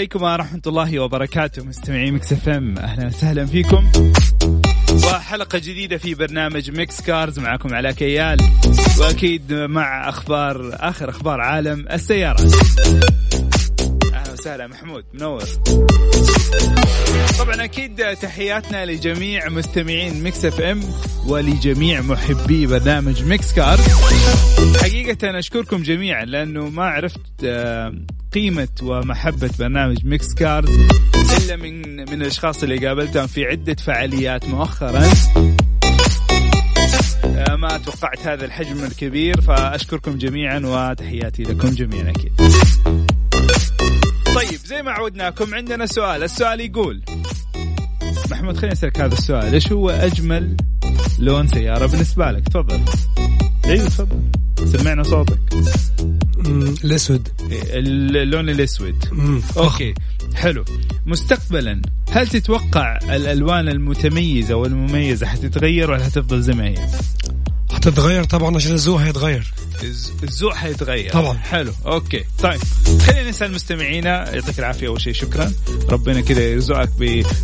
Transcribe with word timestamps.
عليكم 0.00 0.22
ورحمة 0.22 0.62
الله 0.66 0.98
وبركاته 0.98 1.64
مستمعي 1.64 2.10
Mix 2.10 2.32
FM 2.32 2.78
أهلا 2.78 3.06
وسهلا 3.06 3.46
فيكم. 3.46 3.92
وحلقة 5.04 5.58
جديدة 5.58 5.98
في 5.98 6.14
برنامج 6.14 6.70
Mix 6.70 7.00
Cars 7.00 7.38
معكم 7.38 7.74
علاء 7.74 7.92
كيال 7.92 8.38
وأكيد 9.00 9.52
مع 9.52 10.08
أخبار 10.08 10.76
آخر 10.80 11.10
أخبار 11.10 11.40
عالم 11.40 11.86
السيارات. 11.92 12.54
أهلا 14.14 14.32
وسهلا 14.32 14.66
محمود 14.66 15.04
منور. 15.14 15.44
طبعا 17.38 17.64
أكيد 17.64 18.16
تحياتنا 18.22 18.86
لجميع 18.86 19.48
مستمعين 19.48 20.22
Mix 20.22 20.44
FM 20.44 20.80
ولجميع 21.26 22.00
محبي 22.00 22.66
برنامج 22.66 23.24
Mix 23.24 23.52
Cars. 23.52 23.88
حقيقة 24.82 25.38
أشكركم 25.38 25.82
جميعا 25.82 26.24
لأنه 26.24 26.68
ما 26.68 26.84
عرفت 26.84 27.20
آه، 27.44 27.94
قيمة 28.32 28.68
ومحبة 28.82 29.50
برنامج 29.58 30.06
Mix 30.06 30.34
Cars 30.34 30.70
إلا 31.38 31.56
من 31.56 31.96
من 31.96 32.22
الأشخاص 32.22 32.62
اللي 32.62 32.86
قابلتهم 32.86 33.26
في 33.26 33.44
عدة 33.44 33.74
فعاليات 33.74 34.48
مؤخرا. 34.48 35.02
آه، 37.24 37.56
ما 37.56 37.78
توقعت 37.78 38.26
هذا 38.26 38.44
الحجم 38.44 38.84
الكبير 38.84 39.40
فأشكركم 39.40 40.18
جميعا 40.18 40.60
وتحياتي 40.64 41.42
لكم 41.42 41.68
جميعا 41.68 42.10
أكيد. 42.10 42.32
طيب 44.34 44.60
زي 44.64 44.82
ما 44.82 44.90
عودناكم 44.90 45.54
عندنا 45.54 45.86
سؤال. 45.86 46.22
السؤال 46.22 46.60
يقول 46.60 47.02
محمود 48.30 48.56
خليني 48.56 48.72
أسألك 48.72 49.00
هذا 49.00 49.14
السؤال. 49.14 49.54
إيش 49.54 49.72
هو 49.72 49.90
أجمل 49.90 50.56
لون 51.18 51.48
سيارة 51.48 51.86
بالنسبة 51.86 52.30
لك؟ 52.30 52.48
تفضل. 52.48 52.80
أيوه 53.64 53.86
تفضل. 53.86 54.22
سمعنا 54.78 55.02
صوتك. 55.02 55.38
الأسود. 56.84 57.28
اللون 57.50 58.48
الأسود. 58.48 59.04
Okay. 59.56 59.94
حلو. 60.34 60.64
مستقبلا 61.06 61.82
هل 62.10 62.28
تتوقع 62.28 62.98
الألوان 63.02 63.68
المتميزة 63.68 64.54
والمميزة 64.54 65.26
حتتغير 65.26 65.90
ولا 65.90 66.04
حتفضل 66.04 66.42
زي 66.42 66.52
ما 66.52 66.64
هي؟ 66.68 66.74
حتتغير 67.72 68.24
طبعا 68.24 68.56
عشان 68.56 68.72
الذوق 68.72 69.00
هيتغير 69.00 69.52
الز- 69.82 70.12
الذوق 70.22 70.54
حيتغير. 70.54 71.12
طبعاً. 71.12 71.36
حلو. 71.38 71.72
Okay. 71.86 72.24
طيب. 72.42 72.60
خلينا 73.02 73.28
نسأل 73.30 73.52
مستمعينا. 73.52 74.34
يعطيك 74.34 74.58
العافية 74.58 74.88
أول 74.88 75.00
شيء 75.00 75.12
شكرا. 75.12 75.52
ربنا 75.88 76.20
كذا 76.20 76.40
يرزقك 76.42 76.90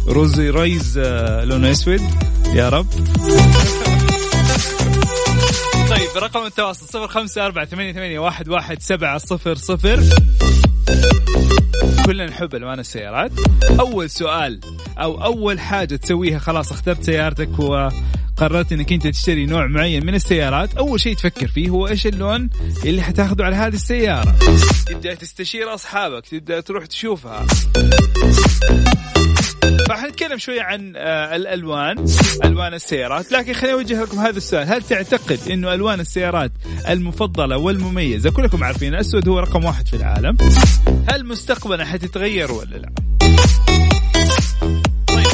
ب 0.07 0.12
Rolls 0.12 0.41
Royce 0.41 0.99
آه، 0.99 1.45
لونه 1.45 1.71
أسود. 1.71 2.01
يا 2.55 2.69
رب. 2.69 2.87
طيب 5.91 6.09
رقم 6.17 6.47
التواصل 6.47 6.87
صفر 6.87 7.09
خمسة 7.09 7.47
أربعة 7.47 7.65
ثمانية, 7.65 7.93
ثمانية 7.93 8.19
واحد, 8.19 8.49
واحد 8.49 8.83
سبعة 8.83 9.19
صفر 9.19 9.55
صفر. 9.55 10.03
كلنا 12.07 12.27
نحب 12.27 12.55
ألوان 12.55 12.79
السيارات. 12.79 13.33
أول 13.81 14.11
سؤال 14.11 14.61
أو 14.99 15.25
أول 15.25 15.61
حاجة 15.61 15.97
تسويها 15.97 16.39
خلاص 16.39 16.73
اخترت 16.73 17.03
سيارتك 17.03 17.59
وقررت 17.59 18.73
إنك 18.73 18.93
أنت 18.93 19.07
تشتري 19.07 19.47
نوع 19.47 19.67
معين 19.67 20.07
من 20.07 20.15
السيارات 20.15 20.75
أول 20.77 21.01
شيء 21.01 21.17
تفكر 21.17 21.49
فيه 21.49 21.69
هو 21.69 21.89
إيش 21.89 22.07
اللون 22.07 22.51
اللي 22.85 23.03
حتاخذه 23.03 23.45
على 23.45 23.57
هذه 23.57 23.75
السيارة؟ 23.75 24.35
تبدأ 24.87 25.15
تستشير 25.15 25.75
أصحابك 25.75 26.27
تبدأ 26.27 26.61
تروح 26.61 26.87
تشوفها. 26.87 27.47
فحنتكلم 29.89 30.39
شوية 30.39 30.63
عن 30.63 30.93
آه، 30.97 31.37
الألوان 31.37 32.05
ألوان 32.45 32.75
السيارات. 32.75 33.33
لكن 33.33 33.53
خليني 33.53 33.75
أوجه 33.75 34.03
لكم 34.03 34.19
هذا 34.19 34.37
السؤال. 34.37 34.67
هل 34.69 34.83
تعتقد 34.83 35.39
أنه 35.51 35.75
ألوان 35.75 36.01
السيارات 36.01 36.53
المفضلة 36.89 37.57
والمميزة 37.59 38.31
كلكم 38.31 38.65
عارفين 38.65 38.95
الأسود 38.95 39.29
هو 39.29 39.39
رقم 39.39 39.65
واحد 39.65 39.89
في 39.89 39.97
العالم 39.97 40.37
هل 41.11 41.27
مستقبلا 41.27 41.85
حتتغير 41.85 42.53
ولا 42.53 42.77
لا؟ 42.77 42.89
طيب 45.07 45.27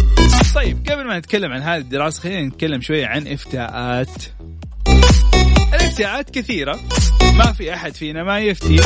طيب 0.56 0.90
قبل 0.90 1.08
ما 1.08 1.20
نتكلم 1.20 1.52
عن 1.52 1.62
هذه 1.62 1.82
الدراسة 1.82 2.22
خلينا 2.22 2.48
نتكلم 2.48 2.82
شوية 2.82 3.06
عن 3.06 3.28
إفتاءات. 3.28 4.24
الافتاءات 5.74 6.30
كثيرة. 6.30 6.80
ما 7.34 7.52
في 7.52 7.74
أحد 7.74 7.96
فينا 7.96 8.24
ما 8.24 8.40
يفتي. 8.40 8.80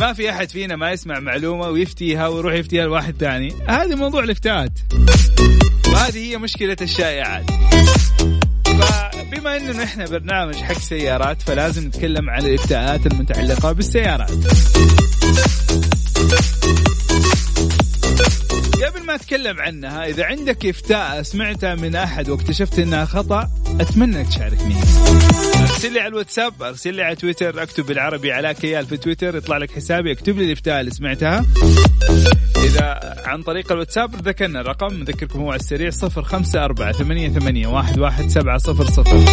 ما 0.00 0.12
في 0.12 0.30
أحد 0.30 0.50
فينا 0.50 0.76
ما 0.76 0.90
يسمع 0.90 1.20
معلومة 1.20 1.68
ويفتيها 1.68 2.28
ويروح 2.28 2.54
يفتيها 2.54 2.84
لواحد 2.84 3.14
ثاني. 3.20 3.54
هذا 3.68 3.94
موضوع 3.94 4.24
الافتاءات. 4.24 4.78
وهذه 5.88 6.18
هي 6.18 6.38
مشكلة 6.38 6.76
الشائعات. 6.80 7.44
فبما 9.32 9.56
انه 9.56 9.84
إحنا 9.84 10.04
برنامج 10.06 10.54
حق 10.54 10.78
سيارات 10.78 11.42
فلازم 11.42 11.86
نتكلم 11.86 12.30
عن 12.30 12.46
الافتاءات 12.46 13.06
المتعلقة 13.06 13.72
بالسيارات. 13.72 14.30
قبل 19.02 19.10
ما 19.10 19.14
أتكلم 19.14 19.60
عنها 19.60 20.06
إذا 20.06 20.24
عندك 20.24 20.66
إفتاء 20.66 21.22
سمعتها 21.22 21.74
من 21.74 21.96
أحد 21.96 22.28
واكتشفت 22.28 22.78
إنها 22.78 23.04
خطأ 23.04 23.50
أتمنى 23.80 24.24
تشاركني 24.24 24.74
أرسل 25.60 25.92
لي 25.92 26.00
على 26.00 26.08
الواتساب 26.08 26.62
أرسل 26.62 26.94
لي 26.94 27.02
على 27.02 27.16
تويتر 27.16 27.62
أكتب 27.62 27.86
بالعربي 27.86 28.32
على 28.32 28.54
كيال 28.54 28.86
في 28.86 28.96
تويتر 28.96 29.36
يطلع 29.36 29.56
لك 29.56 29.70
حسابي 29.70 30.12
أكتب 30.12 30.38
لي 30.38 30.44
الإفتاء 30.44 30.80
اللي 30.80 30.90
سمعتها. 30.90 31.46
إذا 32.64 33.16
عن 33.26 33.42
طريق 33.42 33.72
الواتساب 33.72 34.28
ذكرنا 34.28 34.60
الرقم 34.60 34.94
نذكركم 34.94 35.40
هو 35.40 35.50
على 35.50 35.60
السريع 35.60 35.90
054 36.02 36.92
88 36.92 37.74
11700 37.74 39.26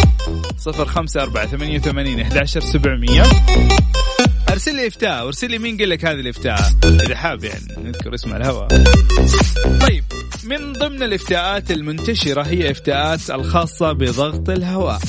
054 0.66 1.78
88 1.80 2.24
ارسل 4.50 4.76
لي 4.76 4.86
افتاء 4.86 5.24
وارسل 5.24 5.50
لي 5.50 5.58
مين 5.58 5.76
قال 5.78 5.88
لك 5.88 6.04
هذه 6.04 6.20
الافتاء؟ 6.20 6.60
إذا 6.84 7.16
حاب 7.16 7.44
يعني 7.44 7.64
نذكر 7.84 8.14
اسم 8.14 8.34
الهواء 8.34 8.68
طيب 9.80 10.04
من 10.44 10.72
ضمن 10.72 11.02
الافتاءات 11.02 11.70
المنتشرة 11.70 12.42
هي 12.42 12.70
افتاءات 12.70 13.30
الخاصة 13.30 13.92
بضغط 13.92 14.50
الهواء. 14.50 15.00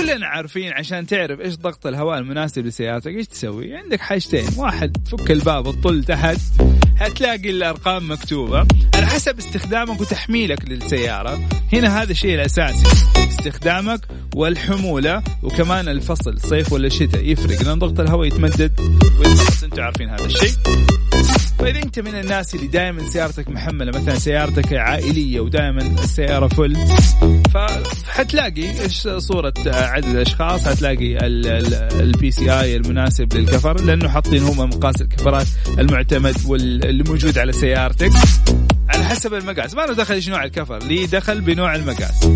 كلنا 0.00 0.26
عارفين 0.26 0.72
عشان 0.72 1.06
تعرف 1.06 1.40
إيش 1.40 1.56
ضغط 1.56 1.86
الهواء 1.86 2.18
المناسب 2.18 2.66
لسيارتك 2.66 3.06
إيش 3.06 3.26
تسوي؟ 3.26 3.76
عندك 3.76 4.00
حاجتين 4.00 4.46
واحد 4.56 4.92
تفك 4.92 5.30
الباب 5.30 5.64
تطل 5.64 6.04
تحت 6.04 6.40
حتلاقي 6.96 7.50
الأرقام 7.50 8.10
مكتوبة. 8.10 8.66
على 8.94 9.06
حسب 9.06 9.38
استخدامك 9.38 10.00
وتحميلك 10.00 10.68
للسيارة 10.68 11.40
هنا 11.72 12.02
هذا 12.02 12.10
الشيء 12.10 12.34
الأساسي 12.34 13.06
استخدامك 13.16 14.00
والحمولة 14.34 15.22
وكمان 15.42 15.88
الفصل 15.88 16.40
صيف 16.40 16.72
ولا 16.72 16.88
شتاء 16.88 17.24
يفرق 17.24 17.62
لأن 17.62 17.78
ضغط 17.78 18.00
الهواء 18.00 18.26
يتمدد 18.26 18.80
أنتم 19.64 19.82
عارفين 19.82 20.08
هذا 20.08 20.26
الشيء. 20.26 20.52
فاذا 21.60 21.82
أنت 21.82 21.98
من 21.98 22.14
الناس 22.14 22.54
اللي 22.54 22.66
دائما 22.66 23.04
سيارتك 23.04 23.48
محملة 23.48 24.00
مثلا 24.00 24.14
سيارتك 24.14 24.72
عائلية 24.72 25.40
ودائما 25.40 25.82
السيارة 25.82 26.48
full 26.48 26.76
فحتلاقي 27.54 28.82
إيش 28.82 29.08
صورة 29.08 29.52
عدد 29.66 30.06
الأشخاص؟ 30.06 30.68
حتلاقي 30.68 31.18
ال 32.00 32.30
PSI 32.30 32.76
المناسب 32.76 33.34
للكفر 33.34 33.80
لأنه 33.80 34.08
حاطين 34.08 34.42
هم 34.42 34.58
مقاس 34.58 35.02
الكفرات 35.02 35.46
المعتمد 35.78 36.36
واللي 36.46 37.04
موجود 37.04 37.38
على 37.38 37.52
سيارتك 37.52 38.12
على 38.88 39.04
حسب 39.04 39.34
المقاس. 39.34 39.74
ما 39.74 39.82
له 39.82 39.94
دخل 39.94 40.14
إيش 40.14 40.28
نوع 40.28 40.44
الكفر 40.44 40.78
لي 40.78 41.06
دخل 41.06 41.40
بنوع 41.40 41.74
المقاس. 41.74 42.28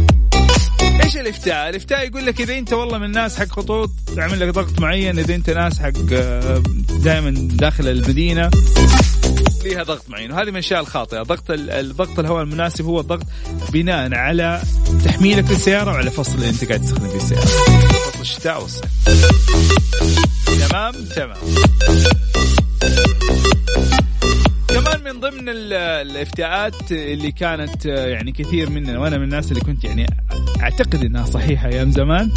إيش 1.03 1.17
الإفتاء؟ 1.17 1.69
الإفتاء 1.69 2.07
يقول 2.07 2.27
لك 2.27 2.41
إذا 2.41 2.59
أنت 2.59 2.73
والله 2.73 2.99
من 2.99 3.05
الناس 3.05 3.39
حق 3.39 3.49
خطوط 3.49 3.91
تعمل 4.17 4.41
لك 4.41 4.49
ضغط 4.49 4.81
معين، 4.81 5.19
إذا 5.19 5.35
أنت 5.35 5.51
ناس 5.51 5.79
حق 5.79 5.93
آه، 6.13 6.63
دائما 6.89 7.31
داخل 7.51 7.89
المدينة 7.89 8.51
ليها 9.65 9.83
ضغط 9.83 10.05
معين. 10.09 10.33
وهذه 10.33 10.45
من 10.45 10.51
الأشياء 10.51 10.81
الخاطئة. 10.81 11.23
ضغط 11.23 11.45
الضغط 11.51 12.19
الهواء 12.19 12.43
المناسب 12.43 12.85
هو 12.85 13.01
الضغط 13.01 13.27
بناء 13.73 14.15
على 14.15 14.63
تحميلك 15.05 15.51
للسياره 15.51 15.91
وعلى 15.91 16.11
فصل 16.11 16.35
اللي 16.35 16.49
انت 16.49 16.65
قاعد 16.65 16.81
تستخدم 16.81 17.09
فيه 17.09 17.17
السياره 17.17 17.45
فصل 17.45 18.21
الشتاء 18.21 18.63
والصيف. 18.63 18.91
تمام؟ 20.69 20.93
تمام. 20.93 21.37
كمان 24.85 25.15
من 25.15 25.21
ضمن 25.21 25.49
الافتاءات 25.49 26.93
اللي 26.93 27.33
كانت 27.33 27.87
يعني 27.87 28.33
كثير 28.33 28.71
مننا 28.71 28.99
وأنا 28.99 29.19
من 29.19 29.25
الناس 29.25 29.53
اللي 29.53 29.61
كنت 29.61 29.85
يعني 29.85 30.07
أعتقد 30.61 31.05
إنها 31.05 31.27
صحيحة 31.27 31.69
أيام 31.69 31.91
زمان 31.91 32.31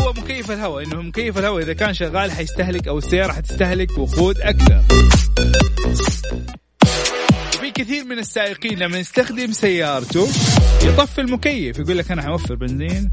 هو 0.00 0.12
مكيف 0.12 0.50
الهواء. 0.50 0.84
إنه 0.84 1.02
مكيف 1.02 1.38
الهواء 1.38 1.62
إذا 1.62 1.72
كان 1.72 1.94
شغال 1.94 2.32
حيستهلك 2.32 2.88
أو 2.88 2.98
السيارة 2.98 3.32
حتستهلك 3.32 3.98
وقود 3.98 4.40
أكثر. 4.40 4.82
في 7.60 7.70
كثير 7.70 8.04
من 8.04 8.18
السائقين 8.18 8.78
لما 8.78 8.98
يستخدم 8.98 9.52
سيارته 9.52 10.28
يطفي 10.84 11.20
المكيف 11.20 11.78
يقول 11.78 11.98
لك 11.98 12.10
أنا 12.10 12.22
حوفر 12.22 12.54
بنزين 12.54 13.12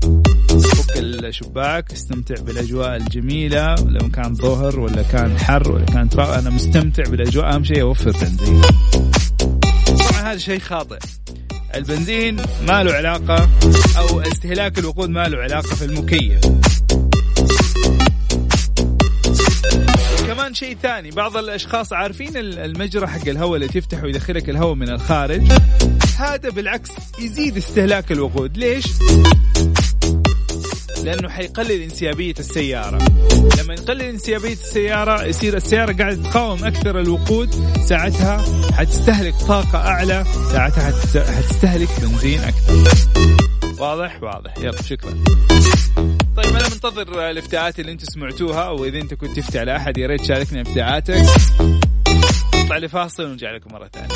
فك 0.50 0.98
الشباك 1.30 1.92
استمتع 1.92 2.42
بالأجواء 2.42 2.96
الجميلة 2.96 3.76
لو 3.76 4.10
كان 4.10 4.36
ظهر 4.36 4.80
ولا 4.80 5.02
كان 5.02 5.40
حر 5.40 5.72
ولا 5.72 5.86
كان 5.86 6.10
ترى 6.10 6.24
أنا 6.24 6.50
مستمتع 6.50 7.04
بالأجواء. 7.10 7.56
أهم 7.56 7.64
شيء 7.64 7.82
أوفر 7.82 8.12
بنزين. 8.12 8.62
طبعا 9.88 10.32
هذا 10.32 10.38
شيء 10.38 10.60
خاطئ. 10.60 11.00
البنزين 11.76 12.36
ما 12.68 12.84
له 12.84 12.94
علاقة 12.94 13.50
أو 13.98 14.22
استهلاك 14.22 14.80
الوقود 14.80 15.10
ما 15.10 15.28
له 15.28 15.38
علاقة 15.38 15.76
في 15.76 15.86
المكيف. 15.86 16.40
كمان 20.28 20.54
شيء 20.54 20.78
ثاني 20.82 21.12
بعض 21.12 21.38
الأشخاص 21.38 21.94
عارفين 21.94 22.38
المجرى 22.38 23.08
حق 23.08 23.28
الهواء 23.28 23.56
اللي 23.56 23.68
تفتحه 23.68 24.04
ويدخلك 24.04 24.50
الهواء 24.50 24.76
من 24.76 24.90
الخارج؟ 24.90 25.42
هذا 26.18 26.50
بالعكس 26.50 26.90
يزيد 27.20 27.58
استهلاك 27.58 28.12
الوقود. 28.12 28.58
ليش؟ 28.58 28.86
لأنه 31.04 31.30
حيقلل 31.30 31.82
انسيابية 31.82 32.34
السيارة. 32.40 32.98
لما 33.60 33.74
يقلل 33.74 34.02
انسيابية 34.02 34.54
السيارة 34.54 35.24
يصير 35.24 35.58
السيارة 35.58 35.94
قاعدة 35.94 36.30
تقاوم 36.30 36.64
أكثر 36.64 37.00
الوقود 37.00 37.50
ساعتها 37.86 38.46
حتستهلك 38.72 39.36
طاقة 39.36 39.78
أعلى 39.78 40.26
ساعتها 40.52 40.92
حتستهلك 41.36 41.90
بنزين 42.02 42.40
أكثر. 42.40 42.74
واضح؟ 43.80 44.24
واضح. 44.24 44.58
يلا 44.58 44.82
شكرا. 44.82 45.14
طيب 46.38 46.56
أنا 46.56 46.70
منتظر 46.70 47.30
الافتاءات 47.30 47.80
اللي 47.80 47.92
أنتم 47.92 48.06
سمعتوها 48.06 48.70
وإذا 48.70 48.98
أنت 48.98 49.14
كنت 49.14 49.40
تفتي 49.40 49.60
على 49.60 49.76
احد 49.76 49.98
يا 49.98 50.08
ريت 50.08 50.22
تشاركني 50.22 50.62
افتاءاتك 50.62 51.26
نطلع 52.56 52.78
لفاصل 52.78 53.24
ونرجع 53.24 53.56
لكم 53.56 53.74
مرة 53.74 53.90
ثانية. 53.94 54.16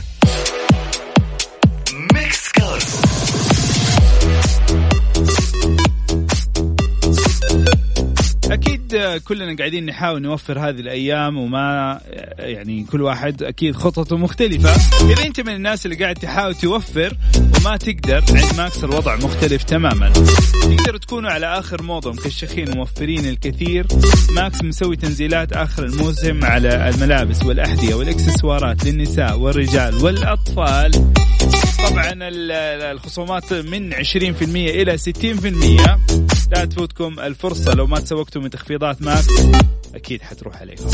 كلنا 9.17 9.55
قاعدين 9.57 9.85
نحاول 9.85 10.21
نوفر 10.21 10.59
هذه 10.59 10.79
الأيام 10.79 11.37
وما 11.37 11.99
يعني 12.39 12.83
كل 12.91 13.01
واحد 13.01 13.43
أكيد 13.43 13.75
خططه 13.75 14.17
مختلفة. 14.17 14.69
إذا 15.11 15.25
أنت 15.25 15.39
من 15.39 15.55
الناس 15.55 15.85
اللي 15.85 15.97
قاعد 15.97 16.15
تحاول 16.15 16.55
توفر 16.55 17.17
وما 17.37 17.77
تقدر 17.77 18.23
عند 18.29 18.57
Max 18.57 18.83
الوضع 18.83 19.15
مختلف 19.15 19.63
تماما. 19.63 20.09
تقدروا 20.61 20.99
تكونوا 20.99 21.31
على 21.31 21.59
آخر 21.59 21.83
موضة 21.83 22.11
مكشخين 22.11 22.69
وموفرين 22.69 23.25
الكثير. 23.25 23.87
Max 24.31 24.63
مسوي 24.63 24.95
تنزيلات 24.95 25.53
آخر 25.53 25.85
الموسم 25.85 26.45
على 26.45 26.89
الملابس 26.89 27.43
والأحذية 27.43 27.95
والإكسسوارات 27.95 28.85
للنساء 28.85 29.39
والرجال 29.39 29.95
والأطفال. 29.95 30.91
طبعا 31.89 32.13
الخصومات 32.91 33.53
من 33.53 33.93
20% 33.93 34.69
إلى 34.69 34.97
60% 34.97 35.99
لا 36.51 36.65
تفوتكم 36.65 37.19
الفرصة. 37.19 37.73
لو 37.73 37.87
ما 37.87 37.99
تسوقتوا 37.99 38.41
من 38.41 38.49
تخفيضات 38.49 39.01
Max 39.01 39.27
أكيد 39.95 40.21
حتروح 40.21 40.61
عليكم. 40.61 40.89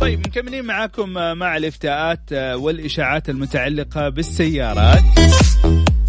طيب 0.00 0.20
مكملين 0.20 0.64
معاكم 0.64 1.08
مع 1.38 1.56
الافتاءات 1.56 2.32
والإشاعات 2.32 3.30
المتعلقة 3.30 4.08
بالسيارات. 4.08 5.02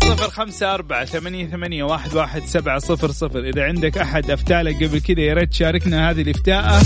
صفر 0.03 0.29
خمسة 0.29 0.73
أربعة 0.73 1.05
ثمانية, 1.05 1.47
ثمانية 1.47 1.83
واحد, 1.83 2.15
واحد 2.15 2.43
سبعة 2.43 2.79
صفر 2.79 3.11
صفر. 3.11 3.39
إذا 3.39 3.63
عندك 3.63 3.97
أحد 3.97 4.31
أفتالك 4.31 4.83
قبل 4.83 4.99
كذا 4.99 5.21
يا 5.21 5.33
ريت 5.33 5.49
تشاركنا 5.49 6.09
هذه 6.09 6.21
الإفتاءة. 6.21 6.81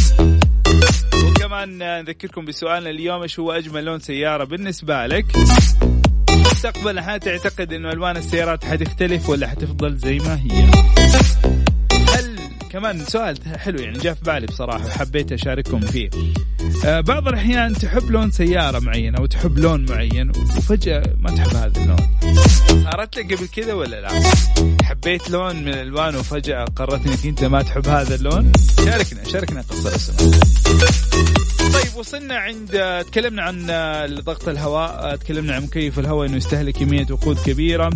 وكمان 1.47 1.77
نذكركم 1.77 2.45
بسؤالنا 2.45 2.89
اليوم 2.89 3.21
إيش 3.21 3.39
هو 3.39 3.51
أجمل 3.51 3.85
لون 3.85 3.99
سيارة 3.99 4.43
بالنسبة 4.43 5.05
لك؟ 5.07 5.25
مستقبلا 6.29 7.15
هل 7.15 7.19
تعتقد 7.19 7.73
إنه 7.73 7.91
ألوان 7.91 8.17
السيارات 8.17 8.65
حتختلف 8.65 9.29
ولا 9.29 9.47
حتفضل 9.47 9.95
زي 9.95 10.17
ما 10.17 10.35
هي؟ 10.35 10.71
كمان 12.77 13.05
سؤال 13.05 13.37
حلو 13.57 13.79
يعني 13.79 13.97
جاء 13.97 14.13
في 14.13 14.23
بالي 14.23 14.45
بصراحة 14.45 14.85
وحبيت 14.85 15.31
أشارككم 15.31 15.79
فيه. 15.79 16.09
آه 16.85 16.99
بعض 16.99 17.27
الأحيان 17.27 17.73
تحب 17.73 18.11
لون 18.11 18.31
سيارة 18.31 18.79
معين 18.79 19.15
أو 19.15 19.25
تحب 19.25 19.59
لون 19.59 19.85
معين 19.89 20.29
وفجأة 20.29 21.03
ما 21.19 21.29
تحب 21.29 21.55
هذا 21.55 21.81
اللون. 21.81 21.97
صارت 22.83 23.17
لك 23.17 23.33
قبل 23.33 23.47
كذا 23.47 23.73
ولا 23.73 24.01
لا؟ 24.01 24.09
حبيت 24.83 25.29
لون 25.29 25.55
من 25.55 25.67
الألوان 25.67 26.15
وفجأة 26.15 26.65
قررت 26.65 27.07
إنك 27.07 27.25
أنت 27.25 27.43
ما 27.43 27.61
تحب 27.61 27.87
هذا 27.87 28.15
اللون؟ 28.15 28.51
شاركنا 28.85 29.23
شاركنا 29.23 29.61
قصة 29.61 29.95
رسم 29.95 30.13
طيب 31.73 31.95
وصلنا 31.95 32.35
عند 32.35 33.03
تكلمنا 33.11 33.43
عن 33.43 33.65
ضغط 34.19 34.47
الهواء 34.49 35.15
تكلمنا 35.15 35.55
عن 35.55 35.63
مكيف 35.63 35.99
الهواء 35.99 36.27
إنه 36.27 36.37
يستهلك 36.37 36.77
كمية 36.77 37.07
وقود 37.11 37.37
كبيرة. 37.45 37.89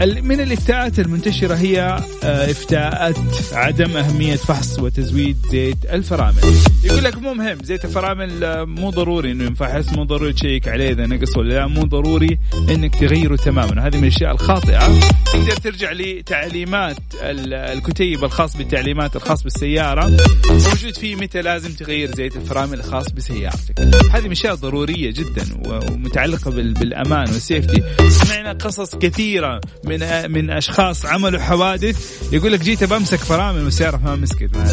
من 0.00 0.40
الافتاءات 0.40 0.98
المنتشرة 0.98 1.54
هي 1.54 1.80
آه، 2.24 2.50
افتاءات 2.50 3.16
عدم 3.52 3.96
أهمية 3.96 4.36
فحص 4.36 4.78
وتزويد 4.78 5.36
زيت 5.50 5.76
الفرامل. 5.92 6.38
يقول 6.84 7.04
لك 7.04 7.18
مو 7.18 7.34
مهم 7.34 7.58
زيت 7.64 7.84
الفرامل 7.84 8.44
آه، 8.44 8.64
مو 8.64 8.90
ضروري 8.90 9.32
إنه 9.32 9.44
ينفحص 9.44 9.92
مو 9.92 10.04
ضروري 10.04 10.32
تشيك 10.32 10.68
عليه 10.68 10.90
إذا 10.90 11.06
نقص 11.06 11.36
ولا 11.36 11.54
لا 11.54 11.66
مو 11.66 11.82
ضروري 11.82 12.38
إنك 12.70 12.94
تغيره 12.94 13.36
تماما. 13.36 13.86
هذه 13.86 13.96
من 13.96 14.02
الأشياء 14.02 14.32
الخاطئة. 14.32 15.00
تقدر 15.32 15.56
ترجع 15.56 15.92
لتعليمات 15.92 16.96
الكتيب 17.22 18.24
الخاص 18.24 18.56
بالتعليمات 18.56 19.16
الخاص 19.16 19.42
بالسيارة. 19.42 20.16
موجود 20.50 20.96
فيه 20.96 21.16
متى 21.16 21.42
لازم 21.42 21.72
تغير 21.72 22.14
زيت 22.14 22.36
الفرامل 22.36 22.78
الخاص 22.78 23.12
بسيارتك. 23.12 23.80
هذه 24.12 24.24
من 24.24 24.30
اشياء 24.30 24.54
ضرورية 24.54 25.10
جدا 25.10 25.44
ومتعلقة 25.66 26.50
بالأمان 26.50 27.32
والسيفتي. 27.32 27.82
سمعنا 28.08 28.52
قصص 28.52 28.94
كثيرة 28.94 29.60
من 29.84 30.30
من 30.32 30.50
أشخاص 30.50 31.06
عملوا 31.06 31.40
حوادث 31.40 32.22
يقول 32.32 32.52
لك 32.52 32.60
جيت 32.60 32.84
بمسك 32.84 33.18
فرامل 33.18 33.64
والسياره 33.64 33.96
ما 33.96 34.16
مسكت. 34.16 34.56
ما 34.56 34.64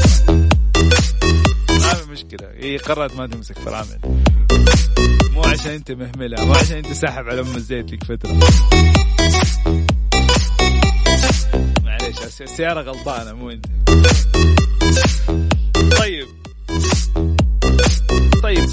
في 1.94 2.12
مشكلة. 2.12 2.48
هي 2.58 2.78
قررت 2.78 3.16
ما 3.16 3.28
تمسك 3.28 3.60
فرامل. 3.60 4.00
مو 5.34 5.42
عشان 5.42 5.72
أنت 5.72 5.92
مهملها 5.92 6.46
مو 6.46 6.54
عشان 6.54 6.78
أنت 6.78 6.92
ساحب 6.94 7.24
على 7.30 7.42
أم 7.42 7.56
الزيت 7.56 7.94
لك 7.94 8.04
فترة. 8.04 8.40
معليش 11.84 12.42
السيارة 12.42 12.82
غلطانة 12.82 13.34
مو 13.34 13.50
أنت. 13.50 13.66
طيب. 16.00 16.28
طيب 18.44 18.70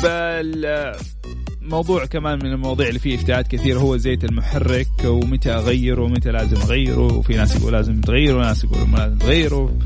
موضوع 1.67 2.07
كمان 2.07 2.39
من 2.39 2.53
المواضيع 2.53 2.89
اللي 2.89 2.99
فيه 2.99 3.15
افتاءات 3.15 3.49
كثير 3.49 3.79
هو 3.79 3.97
زيت 3.97 4.25
المحرك 4.25 4.89
ومتى 5.05 5.51
أغيره 5.51 6.03
ومتى 6.03 6.31
لازم 6.31 6.57
أغيره. 6.57 7.13
وفي 7.13 7.37
ناس 7.37 7.57
يقول 7.57 7.73
لازم 7.73 8.01
تغيره 8.01 8.37
وناس 8.37 8.65
يقول 8.65 8.89
ما 8.89 8.97
لازم 8.97 9.19
تغيره. 9.19 9.79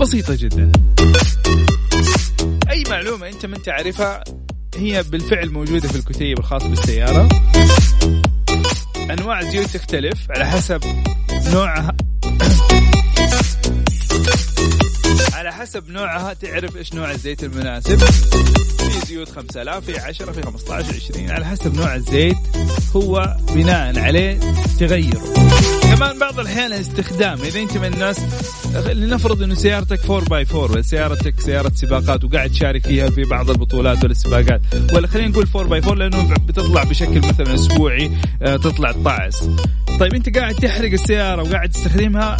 بسيطة 0.00 0.34
جدا. 0.34 0.72
أي 2.70 2.82
معلومة 2.90 3.28
أنت 3.28 3.46
ما 3.46 3.56
تعرفها 3.56 4.24
هي 4.76 5.02
بالفعل 5.02 5.50
موجودة 5.50 5.88
في 5.88 5.96
الكتيب 5.96 6.38
الخاص 6.38 6.66
بالسيارة. 6.66 7.28
أنواع 9.10 9.40
الزيوت 9.40 9.66
تختلف 9.66 10.30
على 10.30 10.46
حسب 10.46 10.80
نوعها. 11.52 11.96
حسب 15.62 15.90
نوعها 15.90 16.32
تعرف 16.32 16.76
إيش 16.76 16.94
نوع 16.94 17.10
الزيت 17.10 17.44
المناسب. 17.44 17.98
في 18.78 19.06
زيوت 19.06 19.28
5000 19.28 19.84
في 19.84 19.98
10 19.98 20.32
في 20.32 20.42
15 20.42 20.94
20 20.94 21.30
على 21.30 21.44
حسب 21.44 21.74
نوع 21.76 21.94
الزيت 21.94 22.36
هو 22.96 23.36
بناء 23.54 23.98
عليه 23.98 24.40
تغيره. 24.80 25.22
كمان 25.82 26.18
بعض 26.18 26.40
الأحيان 26.40 26.72
الاستخدام 26.72 27.38
إذا 27.42 27.60
أنت 27.60 27.76
من 27.76 27.84
الناس 27.94 28.20
لنفرض 28.92 29.42
إنه 29.42 29.54
سيارتك 29.54 30.04
4 30.10 30.28
باي 30.28 30.46
4 30.54 30.72
ولا 30.72 30.82
سيارتك 30.82 31.40
سيارة 31.40 31.72
سباقات 31.74 32.24
وقاعد 32.24 32.50
تشارك 32.50 32.86
فيها 32.86 33.10
في 33.10 33.22
بعض 33.22 33.50
البطولات 33.50 34.04
ولا 34.04 34.12
السباقات. 34.12 34.60
ولا 34.92 35.06
خلينا 35.06 35.28
نقول 35.28 35.46
4 35.56 35.68
باي 35.68 35.80
4 35.80 35.94
لأنه 35.94 36.34
بتطلع 36.34 36.84
بشكل 36.84 37.18
مثلا 37.18 37.54
أسبوعي 37.54 38.10
آه، 38.42 38.56
تطلع 38.56 38.92
طعس. 38.92 39.48
طيب 40.00 40.14
أنت 40.14 40.38
قاعد 40.38 40.54
تحرق 40.54 40.92
السيارة 40.92 41.42
وقاعد 41.42 41.70
تستخدمها 41.70 42.36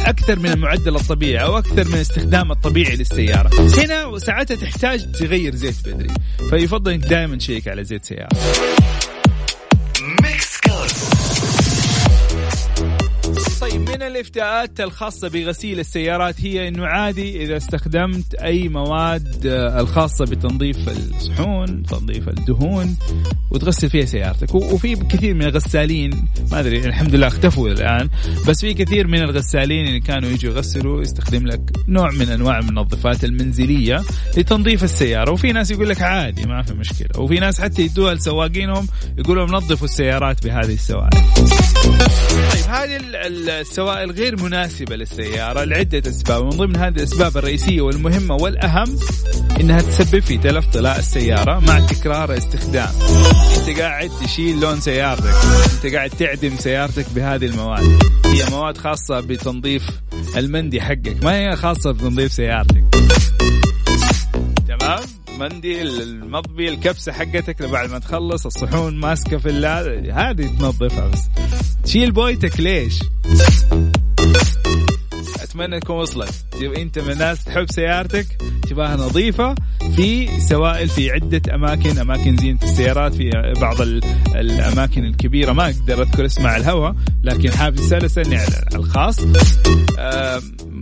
أكثر 0.00 0.38
من 0.38 0.46
المعدل 0.46 0.96
الطبيعي 0.96 1.44
أو 1.44 1.58
أكثر 1.58 1.84
من 1.84 1.94
الاستخدام 1.94 2.52
الطبيعي 2.52 2.96
للسيارة. 2.96 3.50
هنا 3.84 4.18
ساعتها 4.18 4.54
تحتاج 4.54 5.12
تغير 5.12 5.54
زيت 5.54 5.88
بدري 5.88 6.14
فيفضل 6.50 6.92
انك 6.92 7.04
دائما 7.04 7.36
تشيك 7.36 7.68
على 7.68 7.84
زيت 7.84 8.04
سيارة. 8.04 8.36
من 14.16 14.22
الافتاءات 14.22 14.80
الخاصة 14.80 15.28
بغسيل 15.28 15.80
السيارات 15.80 16.40
هي 16.40 16.68
انه 16.68 16.86
عادي 16.86 17.42
إذا 17.42 17.56
استخدمت 17.56 18.34
أي 18.34 18.68
مواد 18.68 19.46
آه، 19.46 19.80
الخاصة 19.80 20.24
بتنظيف 20.24 20.88
الصحون، 20.88 21.82
تنظيف 21.82 22.28
الدهون 22.28 22.96
وتغسل 23.50 23.90
فيها 23.90 24.04
سيارتك، 24.04 24.54
وفي 24.54 24.96
كثير 24.96 25.34
من 25.34 25.42
الغسالين 25.42 26.10
ما 26.50 26.60
أدري 26.60 26.78
الحمد 26.78 27.14
لله 27.14 27.26
اختفوا 27.26 27.68
الآن، 27.68 28.08
بس 28.48 28.60
في 28.60 28.74
كثير 28.74 29.06
من 29.06 29.22
الغسالين 29.22 29.86
اللي 29.86 30.00
كانوا 30.00 30.30
يجوا 30.30 30.52
يغسلوا 30.52 31.02
يستخدم 31.02 31.46
لك 31.46 31.60
نوع 31.88 32.10
من 32.10 32.28
أنواع 32.28 32.58
المنظفات 32.58 33.24
المنزلية 33.24 34.02
لتنظيف 34.36 34.84
السيارة، 34.84 35.32
وفي 35.32 35.52
ناس 35.52 35.70
يقول 35.70 35.88
لك 35.88 36.02
عادي 36.02 36.46
ما 36.46 36.62
في 36.62 36.74
مشكلة، 36.74 37.08
وفي 37.18 37.34
ناس 37.34 37.60
حتى 37.60 37.82
يدوها 37.82 38.14
لسواقينهم 38.14 38.88
يقولوا 39.18 39.46
نظفوا 39.46 39.86
السيارات 39.86 40.44
بهذه 40.46 40.74
السوائل. 40.74 41.10
طيب 42.52 42.64
هذه 42.68 43.00
السوائل 43.60 44.05
غير 44.10 44.42
مناسبة 44.42 44.96
للسيارة 44.96 45.64
لعدة 45.64 46.10
أسباب. 46.10 46.42
ومن 46.42 46.50
ضمن 46.50 46.76
هذه 46.76 46.94
الأسباب 46.96 47.36
الرئيسية 47.36 47.80
والمهمة 47.80 48.34
والأهم 48.34 48.98
إنها 49.60 49.80
تسبب 49.80 50.20
في 50.20 50.38
تلف 50.38 50.66
طلاء 50.66 50.98
السيارة 50.98 51.60
مع 51.60 51.80
تكرار 51.80 52.36
استخدام. 52.36 52.88
أنت 53.56 53.80
قاعد 53.80 54.10
تشيل 54.24 54.60
لون 54.60 54.80
سيارتك. 54.80 55.34
أنت 55.74 55.94
قاعد 55.94 56.10
تعدم 56.10 56.56
سيارتك 56.56 57.06
بهذه 57.14 57.46
المواد. 57.46 58.02
هي 58.26 58.50
مواد 58.50 58.78
خاصة 58.78 59.20
بتنظيف 59.20 59.82
المندي 60.36 60.80
حقك 60.80 61.24
ما 61.24 61.38
هي 61.38 61.56
خاصة 61.56 61.92
بتنظيف 61.92 62.32
سيارتك. 62.32 62.84
تمام؟ 64.68 65.02
منديل 65.38 66.02
المضبي 66.02 66.68
الكبسة 66.68 67.12
حقتك 67.12 67.62
بعد 67.62 67.90
ما 67.90 67.98
تخلص 67.98 68.46
الصحون 68.46 68.96
ماسكة 68.96 69.38
في 69.38 69.50
هذه 70.12 70.46
تنظفها 70.58 71.08
بس. 71.08 71.20
تشيل 71.84 72.12
بويتك 72.12 72.60
ليش؟ 72.60 72.98
اتمنى 75.56 75.80
تكون 75.80 75.96
وصلت. 75.96 76.44
انت 76.76 76.98
من 76.98 77.10
الناس 77.10 77.44
تحب 77.44 77.66
سيارتك 77.70 78.26
تبغاها 78.70 78.96
نظيفة 78.96 79.54
في 79.96 80.28
سوائل 80.40 80.88
في 80.88 81.10
عدة 81.10 81.54
أماكن 81.54 81.98
أماكن 81.98 82.36
زينة 82.36 82.58
السيارات 82.62 83.14
في 83.14 83.30
بعض 83.60 83.80
الأماكن 84.34 85.04
الكبيرة. 85.04 85.52
ما 85.52 85.64
أقدر 85.64 86.02
أذكر 86.02 86.26
اسمها 86.26 86.50
على 86.50 86.62
الهواء 86.62 86.94
لكن 87.22 87.52
حابب 87.52 87.76
تسال 87.76 88.34
على 88.34 88.64
الخاص 88.74 89.20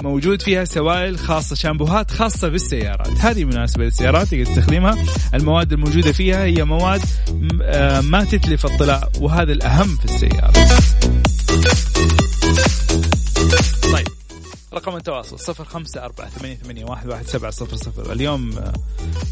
موجود 0.02 0.42
فيها 0.42 0.64
سوائل 0.64 1.18
خاصة 1.18 1.56
شامبوهات 1.56 2.10
خاصة 2.10 2.48
بالسيارات. 2.48 3.18
هذه 3.18 3.44
مناسبة 3.44 3.84
للسيارات 3.84 4.28
تقدر 4.28 4.44
تستخدمها 4.44 4.94
المواد 5.34 5.72
الموجودة 5.72 6.12
فيها 6.12 6.44
هي 6.44 6.64
مواد 6.64 7.02
ما 8.02 8.26
تتلف 8.30 8.66
الطلاء 8.66 9.10
وهذا 9.20 9.52
الأهم 9.52 9.96
في 9.96 10.04
السيارة. 10.04 10.52
سبعة 17.22 17.50
صفر 17.50 17.76
صفر. 17.76 18.12
اليوم 18.12 18.50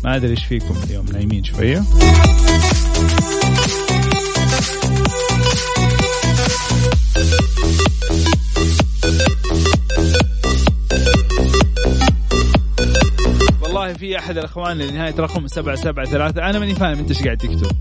ما 0.05 0.17
أدري 0.17 0.31
إيش 0.31 0.45
فيكم 0.45 0.75
اليوم 0.85 1.07
نايمين 1.07 1.45
شوية. 1.45 1.85
والله 13.63 13.93
في 13.93 14.19
أحد 14.19 14.39
الأخوان 14.39 14.79
لنهاية 14.79 15.15
رقم 15.19 15.47
773 15.47 16.45
أنا 16.45 16.59
ماني 16.59 16.75
فاهم 16.75 16.99
أنت 16.99 17.11
إيش 17.11 17.23
قاعد 17.23 17.37
تكتب. 17.37 17.73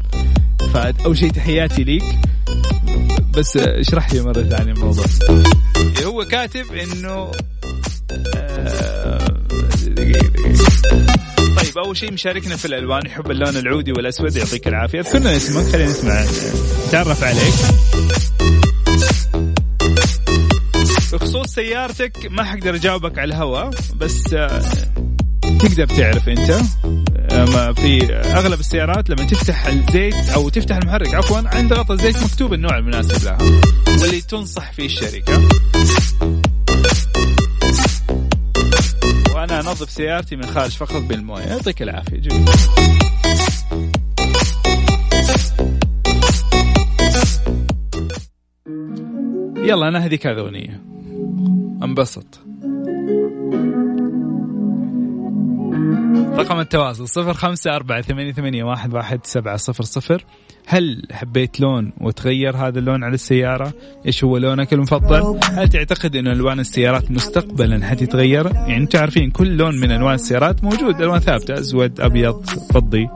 فاول 0.74 1.18
شيء 1.18 1.32
تحياتي 1.32 1.84
ليك. 1.84 2.03
بس 3.38 3.58
اشرح 3.58 4.13
لي 4.13 4.22
مرة 4.22 4.44
ثانية 4.44 4.72
الموضوع. 4.72 5.06
هو 6.03 6.25
كاتب 6.25 6.65
إنه 6.74 7.10
آه، 7.10 7.32
طيب 11.58 11.77
أول 11.86 11.98
شيء 11.98 12.13
مشاركنا 12.13 12.56
في 12.56 12.65
الألوان 12.65 13.01
يحب 13.06 13.32
اللون 13.32 13.58
العودي 13.58 13.91
والأسود 13.91 14.36
يعطيك 14.36 14.68
العافية. 14.68 15.00
اذكرنا 15.00 15.38
اسمك 15.38 15.65
خلينا 15.65 15.89
نسمع. 15.91 16.25
نتعرف 16.88 17.24
عليك. 17.24 17.53
بخصوص 21.13 21.48
سيارتك 21.48 22.27
ما 22.32 22.44
حقدر 22.44 22.75
أجاوبك 22.75 23.20
على 23.20 23.34
الهواء 23.34 23.70
بس 23.96 24.34
آه، 24.34 24.62
تقدر 25.60 25.86
تعرف 25.86 26.30
أنت. 26.30 26.51
في 27.80 28.13
أغلب 28.13 28.60
السيارات 28.60 29.10
لما 29.10 29.24
تفتح 29.27 29.65
الزيت 29.65 30.30
أو 30.30 30.50
تفتح 30.50 30.75
المحرك 30.75 31.13
عفوا 31.15 31.41
عند 31.46 31.74
غطاء 31.74 31.98
الزيت 31.98 32.24
مكتوب 32.24 32.53
النوع 32.53 32.77
المناسب 32.77 33.25
لها 33.25 33.38
واللي 34.01 34.22
تنصح 34.22 34.72
فيه 34.72 34.86
الشركة. 34.86 35.48
وأنا 39.41 39.60
أنظف 39.60 39.89
سيارتي 39.89 40.36
من 40.36 40.45
خارج 40.45 40.71
فقط 40.71 41.01
بالموية. 41.01 41.43
يعطيك 41.43 41.81
العافية. 41.81 42.17
جميل. 42.17 42.45
يلا 49.69 49.88
أنا 49.88 50.05
هذيك 50.05 50.27
أغنية. 50.27 50.81
انبسط. 51.83 52.50
سبعة 59.25 59.57
صفر 59.57 59.83
صفر. 59.83 60.25
هل 60.67 61.07
حبيت 61.12 61.60
لون 61.60 61.91
وتغير 62.01 62.57
هذا 62.57 62.79
اللون 62.79 63.03
على 63.03 63.13
السيارة؟ 63.13 63.74
إيش 64.05 64.24
هو 64.24 64.38
لونك 64.38 64.74
المفضل؟ 64.74 65.39
هل 65.43 65.69
تعتقد 65.69 66.15
إن 66.15 66.27
ألوان 66.27 66.60
السيارات 66.60 67.12
مستقبلا 67.12 67.86
حتتغير؟ 67.86 68.48
يعني 68.53 68.77
أنتم 68.77 69.00
عارفين 69.00 69.31
كل 69.31 69.57
لون 69.57 69.79
من 69.79 69.91
ألوان 69.91 70.13
السيارات 70.13 70.63
موجود 70.63 71.01
ألوان 71.01 71.19
ثابتة 71.19 71.53
أسود 71.53 72.01
أبيض 72.01 72.45
فضي 72.74 73.10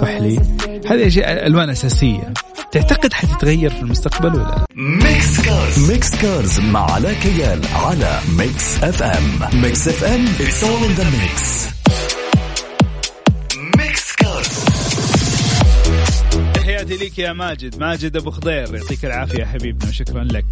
كحلي 0.00 0.40
هذه 0.86 1.06
أشياء 1.06 1.46
ألوان 1.46 1.70
أساسية. 1.70 2.32
تعتقد 2.72 3.12
حتتغير 3.12 3.70
في 3.70 3.82
المستقبل 3.82 4.28
ولا 4.28 4.42
لا؟ 4.42 4.66
Mix 4.76 5.40
Cars 5.40 5.90
Mix 5.90 6.22
Cars 6.22 6.60
مع 6.60 6.90
علاء 6.90 7.14
كيال 7.14 7.60
على 7.74 8.18
Mix 8.38 8.84
FM 8.84 9.60
Mix 9.62 9.88
FM 9.88 10.26
in 10.26 10.98
the 10.98 11.04
mix. 11.04 11.22
Mix 11.22 11.75
تحياتي 16.86 17.04
ليك 17.04 17.18
يا 17.18 17.32
ماجد. 17.32 17.78
ماجد 17.80 18.16
أبو 18.16 18.30
خضير 18.30 18.74
يعطيك 18.74 19.04
العافية 19.04 19.44
حبيبنا 19.44 19.88
وشكرا 19.88 20.24
لك. 20.24 20.44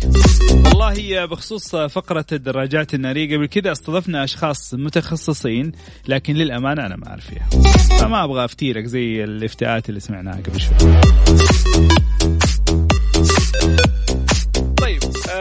والله 0.50 1.26
بخصوص 1.26 1.76
فقرة 1.76 2.25
الدراجات 2.33 2.95
النارية 2.95 3.37
قبل 3.37 3.47
كذا 3.47 3.73
استضفنا 3.73 4.25
أشخاص 4.25 4.75
متخصصين 4.75 5.73
لكن 6.09 6.35
للأمانة 6.35 6.87
أنا 6.87 6.97
ما 6.97 7.09
أعرف 7.09 7.26
فيها. 7.26 7.49
فما 7.99 8.25
أبغى 8.25 8.45
أفتيرك 8.45 8.85
زي 8.85 9.25
الافتاءات 9.25 9.88
اللي 9.88 10.00
سمعناها 10.00 10.41
قبل 10.41 10.61
شوي. 10.61 10.75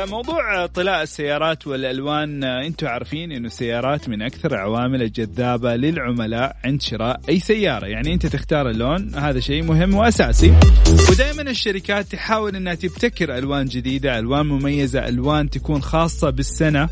موضوع 0.06 0.66
طلاء 0.66 1.04
السيارات 1.04 1.68
والألوان 1.68 2.44
أنتم 2.44 2.88
عارفين 2.88 3.32
إنه 3.32 3.48
السيارات 3.48 4.10
من 4.10 4.22
أكثر 4.22 4.54
العوامل 4.54 5.02
الجذابة 5.02 5.76
للعملاء 5.76 6.56
عند 6.64 6.82
شراء 6.82 7.22
أي 7.30 7.40
سيارة. 7.40 7.86
يعني 7.86 8.14
أنت 8.14 8.26
تختار 8.26 8.70
اللون 8.70 9.16
هذا 9.16 9.40
شيء 9.40 9.64
مهم 9.64 9.94
وأساسي. 9.94 10.54
ودائما 11.10 11.42
الشركات 11.42 12.06
تحاول 12.06 12.56
إنها 12.56 12.76
تبتكر 12.76 13.38
ألوان 13.38 13.66
جديدة 13.66 14.20
ألوان 14.20 14.46
مميزة 14.46 15.08
ألوان 15.08 15.50
تكون 15.50 15.82
خاصة 15.82 16.30
بالسنة. 16.30 16.90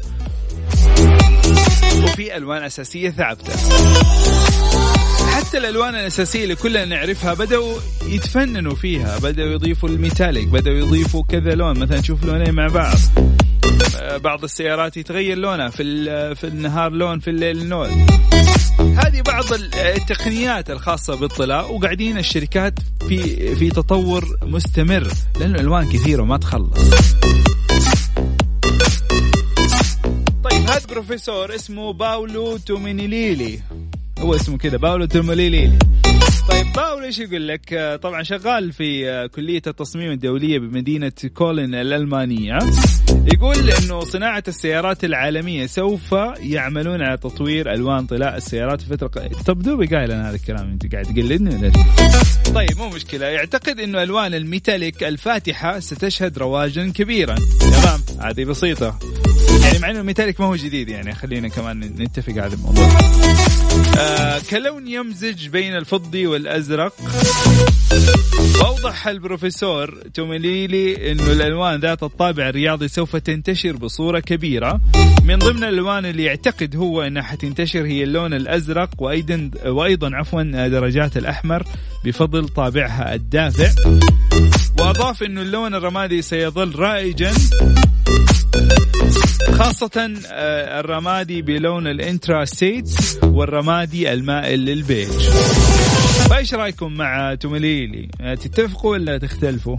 وفي 2.03 2.37
ألوان 2.37 2.63
أساسية 2.63 3.09
ثابتة. 3.09 3.53
حتى 5.31 5.57
الألوان 5.57 5.95
الأساسية 5.95 6.43
اللي 6.43 6.55
كلنا 6.55 6.85
نعرفها 6.85 7.33
بدأوا 7.33 7.77
يتفننوا 8.07 8.75
فيها 8.75 9.19
بدأوا 9.19 9.49
يضيفوا 9.51 9.89
الميتاليك 9.89 10.47
بدأوا 10.47 10.77
يضيفوا 10.77 11.23
كذا 11.29 11.55
لون 11.55 11.79
مثلا 11.79 11.99
نشوف 11.99 12.25
لونين 12.25 12.53
مع 12.53 12.67
بعض. 12.67 12.97
آه، 14.01 14.17
بعض 14.17 14.43
السيارات 14.43 14.97
يتغير 14.97 15.37
لونها 15.37 15.69
في 15.69 15.83
في 16.35 16.47
النهار 16.47 16.91
لون 16.91 17.19
في 17.19 17.29
الليل 17.29 17.69
لون. 17.69 17.89
هذه 18.79 19.21
بعض 19.21 19.53
ال- 19.53 19.75
التقنيات 19.75 20.69
الخاصة 20.69 21.15
بالطلاء 21.15 21.73
وقاعدين 21.73 22.17
الشركات 22.17 22.73
في 23.07 23.55
في 23.55 23.69
تطور 23.69 24.25
مستمر 24.43 25.07
لأنه 25.39 25.55
الألوان 25.55 25.89
كثيرة 25.89 26.21
وما 26.21 26.37
تخلص. 26.37 26.91
طيب 30.43 30.69
هذا 30.69 30.81
بروفيسور 30.89 31.55
اسمه 31.55 31.93
باولو 31.93 32.57
تومينيليلي. 32.57 33.59
هو 34.21 34.35
اسمه 34.35 34.57
كذا 34.57 34.77
باولو 34.77 35.05
تومينيليلي 35.05 35.77
طيب 36.49 36.65
باولو 36.75 37.05
إيش 37.05 37.19
يقول 37.19 37.47
لك؟ 37.47 37.99
طبعا 38.03 38.23
شغال 38.23 38.71
في 38.73 39.27
كلية 39.35 39.61
التصميم 39.67 40.11
الدولية 40.11 40.59
بمدينة 40.59 41.11
كولن 41.33 41.75
الألمانية. 41.75 42.57
يقول 43.33 43.69
إنه 43.69 43.99
صناعة 43.99 44.43
السيارات 44.47 45.03
العالمية 45.03 45.65
سوف 45.65 46.11
يعملون 46.39 47.01
على 47.01 47.17
تطوير 47.17 47.73
ألوان 47.73 48.05
طلاء 48.05 48.37
السيارات 48.37 48.81
في 48.81 48.87
فترة 48.87 49.07
ق- 49.07 49.41
طب 49.45 49.61
دوبي 49.61 49.85
قايل 49.85 50.11
أنا 50.11 50.29
هذا 50.29 50.35
الكلام 50.35 50.69
أنت 50.71 50.91
قاعد 50.91 51.05
تقلدني 51.05 51.55
ولا؟ 51.55 51.71
طيب 52.55 52.77
مو 52.77 52.89
مشكلة. 52.89 53.25
يعتقد 53.25 53.79
إنه 53.79 54.03
ألوان 54.03 54.33
ال 54.33 54.41
metallic 54.41 55.03
الفاتحة 55.03 55.79
ستشهد 55.79 56.37
رواجا 56.37 56.91
كبيرا. 56.95 57.35
تمام؟ 57.35 57.99
هذه 58.19 58.45
يعني 58.45 58.91
مع 59.81 59.89
إنه 59.89 59.99
ال 59.99 60.04
metallic 60.04 60.41
ما 60.41 60.47
هو 60.47 60.55
جديد 60.55 60.89
يعني. 60.89 61.15
خلينا 61.15 61.47
كمان 61.47 61.79
نتفق 61.79 62.43
على 62.43 62.53
الموضوع. 62.53 62.97
آه 63.97 64.39
كلون 64.49 64.87
يمزج 64.87 65.47
بين 65.47 65.77
الفضي 65.77 66.27
والأزرق. 66.27 66.93
وأوضح 68.59 69.07
البروفيسور 69.07 70.03
توميليلي 70.13 71.11
إنه 71.11 71.31
الألوان 71.31 71.79
ذات 71.79 72.03
الطابع 72.03 72.49
الرياضي 72.49 72.87
سوف 72.87 73.15
تنتشر 73.15 73.75
بصورة 73.75 74.19
كبيرة. 74.19 74.81
من 75.23 75.39
ضمن 75.39 75.63
الألوان 75.63 76.05
اللي 76.05 76.23
يعتقد 76.23 76.75
هو 76.75 77.01
إنها 77.01 77.23
حتنتشر 77.23 77.85
هي 77.85 78.03
اللون 78.03 78.33
الأزرق 78.33 78.89
وأيضا 78.97 79.51
وأيضا 79.65 80.09
عفوا 80.15 80.67
درجات 80.67 81.17
الأحمر 81.17 81.63
بفضل 82.05 82.47
طابعها 82.47 83.13
الدافئ. 83.13 83.91
وأضاف 84.79 85.23
إنه 85.23 85.41
اللون 85.41 85.75
الرمادي 85.75 86.21
سيظل 86.21 86.75
رائجا. 86.75 87.33
خاصة 89.51 90.13
آه، 90.31 90.79
الرمادي 90.79 91.41
بلون 91.41 91.87
ال 91.87 92.45
anthracite 92.45 93.19
والرمادي 93.23 94.13
المائل 94.13 94.59
للبيج. 94.59 95.07
فايش 96.29 96.53
رأيكم 96.53 96.93
مع 96.93 97.35
توميليلي؟ 97.35 98.09
آه، 98.21 98.35
تتفقوا 98.35 98.91
ولا 98.91 99.17
تختلفوا؟ 99.17 99.77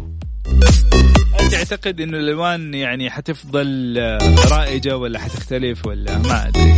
تعتقد 1.51 2.01
إنه 2.01 2.16
الألوان 2.16 2.75
يعني 2.75 3.11
حتفضل 3.11 3.99
آه، 3.99 4.18
رائجة 4.51 4.96
ولا 4.96 5.18
حتختلف 5.18 5.87
ولا؟ 5.87 6.18
ما 6.18 6.49
أدري. 6.49 6.77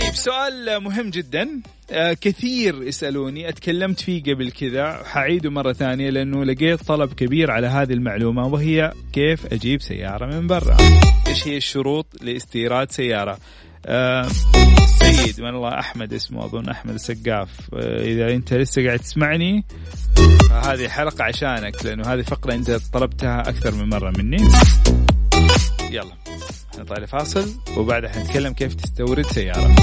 طيب 0.00 0.14
سؤال 0.14 0.80
مهم 0.80 1.10
جدا. 1.10 1.60
آه، 1.90 2.12
كثير 2.12 2.82
يسألوني 2.82 3.48
أتكلمت 3.48 4.00
فيه 4.00 4.22
قبل 4.22 4.50
كذا 4.50 5.02
حعيده 5.04 5.50
مرة 5.50 5.72
ثانية 5.72 6.10
لأنه 6.10 6.44
لقيت 6.44 6.82
طلب 6.82 7.12
كبير 7.12 7.50
على 7.50 7.66
هذه 7.66 7.92
المعلومة 7.92 8.46
وهي 8.46 8.92
كيف 9.12 9.52
أجيب 9.52 9.82
سيارة 9.82 10.26
من 10.26 10.46
برا؟ 10.46 10.76
إيش 11.26 11.48
هي 11.48 11.56
الشروط 11.56 12.06
لاستيراد 12.22 12.90
سيارة؟ 12.90 13.38
آه، 13.86 14.28
سيد 14.98 15.40
من 15.40 15.48
الله 15.48 15.78
أحمد 15.78 16.12
اسمه 16.12 16.44
أظن 16.44 16.68
أحمد 16.68 16.94
السقاف. 16.94 17.48
آه، 17.74 18.04
إذا 18.04 18.34
أنت 18.34 18.54
لسه 18.54 18.86
قاعد 18.86 18.98
تسمعني 18.98 19.64
فهذه 20.50 20.88
حلقة 20.88 21.24
عشانك 21.24 21.84
لأنه 21.84 22.14
هذه 22.14 22.22
فقرة 22.22 22.54
أنت 22.54 22.70
طلبتها 22.70 23.40
أكثر 23.40 23.74
من 23.74 23.88
مرة 23.88 24.12
مني. 24.18 24.48
يلا. 25.90 26.23
نطلع 26.78 27.06
فاصل 27.06 27.54
وبعدها 27.76 28.10
حنتكلم 28.10 28.52
كيف 28.52 28.74
تستورد 28.74 29.26
سيارة. 29.26 29.74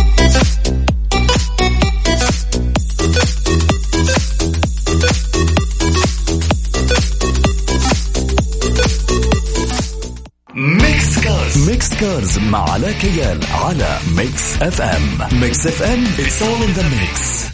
Mix 10.56 11.20
Cars 11.20 11.70
Mix 11.70 11.94
Cars 11.94 12.40
مع 12.40 12.70
علاء 12.72 12.92
كيال 12.92 13.40
على 13.46 13.98
Mix 14.16 14.62
FM 14.62 15.40
Mix 15.42 15.68
FM 15.68 16.06
it's 16.06 16.42
all 16.42 16.64
in 16.64 16.80
the 16.80 16.84
mix. 16.84 17.52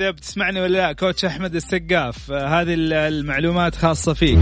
إذا 0.00 0.10
بتسمعني 0.10 0.60
ولا 0.60 0.72
لا 0.78 0.92
كوتش 0.92 1.24
أحمد 1.24 1.54
السقاف. 1.54 2.30
هذه 2.32 2.74
ال- 2.74 2.92
المعلومات 2.92 3.74
خاصة 3.76 4.12
فيك. 4.14 4.38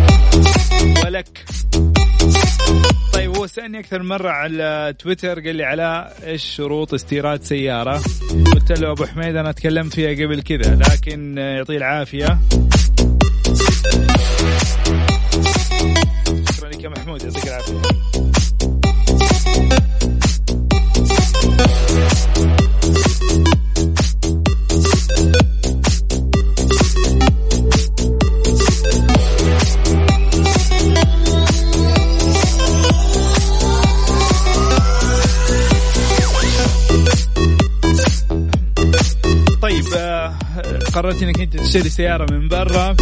ولك. 1.04 1.44
طيب 3.12 3.36
هو 3.36 3.46
سألني 3.46 3.78
أكثر 3.80 4.02
مرة 4.02 4.30
على 4.30 4.94
تويتر 4.98 5.40
قال 5.40 5.56
لي 5.56 5.64
علاء 5.64 6.16
إيش 6.26 6.44
شروط 6.44 6.94
استيراد 6.94 7.42
سيارة؟ 7.42 8.02
قلت 8.54 8.72
له 8.80 8.90
أبو 8.92 9.06
حميد 9.06 9.36
أنا 9.36 9.52
تكلمت 9.52 9.94
فيها 9.94 10.26
قبل 10.26 10.42
كذا 10.42 10.74
لكن 10.92 11.38
يعطيه 11.38 11.76
العافية. 11.76 12.38
قررت 40.98 41.22
إنك 41.22 41.40
أنت 41.40 41.56
تشتري 41.56 41.88
سيارة 41.88 42.32
من 42.32 42.48
برا. 42.48 42.96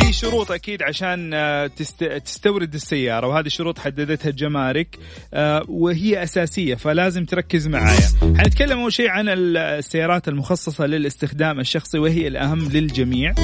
في 0.00 0.12
شروط 0.12 0.50
أكيد 0.52 0.82
عشان 0.82 1.30
آه، 1.34 1.66
تست- 1.66 2.04
تستورد 2.24 2.74
السيارة 2.74 3.26
وهذه 3.26 3.46
الشروط 3.46 3.78
حددتها 3.78 4.30
الجمارك 4.30 4.98
آه، 5.34 5.62
وهي 5.68 6.22
أساسية 6.22 6.74
فلازم 6.74 7.24
تركز 7.24 7.68
معايا. 7.68 8.08
حنتكلم 8.20 8.78
أول 8.80 8.92
شيء 8.92 9.08
عن 9.08 9.28
ال- 9.28 9.56
السيارات 9.56 10.28
المخصصة 10.28 10.86
للاستخدام 10.86 11.60
الشخصي 11.60 11.98
وهي 11.98 12.28
الأهم 12.28 12.68
للجميع. 12.68 13.34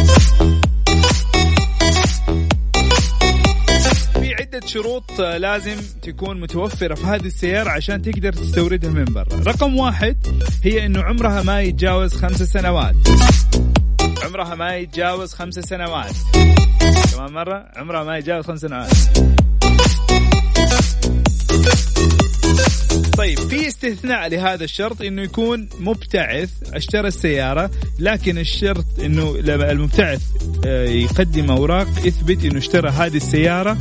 شروط 4.66 5.20
لازم 5.20 5.76
تكون 6.02 6.40
متوفرة 6.40 6.94
في 6.94 7.06
هذه 7.06 7.26
السيارة 7.26 7.70
عشان 7.70 8.02
تقدر 8.02 8.32
تستوردها 8.32 8.90
من 8.90 9.04
برا. 9.04 9.42
رقم 9.46 9.76
واحد 9.76 10.16
هي 10.64 10.86
أنه 10.86 11.02
عمرها 11.02 11.42
ما 11.42 11.60
يتجاوز 11.62 12.14
خمس 12.14 12.42
سنوات. 12.42 12.94
عمرها 14.24 14.54
ما 14.54 14.76
يتجاوز 14.76 15.34
خمس 15.34 15.54
سنوات. 15.54 16.14
كمان 17.14 17.32
مرة 17.32 17.66
عمرها 17.76 18.04
ما 18.04 18.18
يتجاوز 18.18 18.46
خمس 18.46 18.60
سنوات. 18.60 18.88
طيب 23.18 23.38
في 23.38 23.68
استثناء 23.68 24.28
لهذا 24.28 24.64
الشرط 24.64 25.02
إنه 25.02 25.22
يكون 25.22 25.68
مبتعث 25.81 26.50
اشترى 26.72 27.09
السيارة 27.09 27.70
لكن 27.98 28.38
الشرط 28.38 28.85
إنه 29.04 29.35
المبتعث 29.46 30.22
آه، 30.66 30.85
يقدم 30.88 31.50
أوراق 31.50 31.88
يثبت 32.04 32.44
إنه 32.44 32.59
اشترى 32.59 32.90
هذه 32.90 33.16
السيارة 33.16 33.78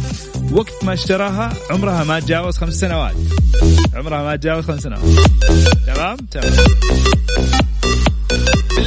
وقت 0.51 0.83
ما 0.83 0.93
اشتراها 0.93 1.53
عمرها 1.71 2.03
ما 2.03 2.19
تجاوز 2.19 2.57
خمس 2.57 2.73
سنوات. 2.73 3.15
عمرها 3.93 4.23
ما 4.23 4.35
تجاوز 4.35 4.65
خمس 4.65 4.81
سنوات. 4.81 5.01
تمام؟ 5.87 6.17
تمام. 6.17 6.53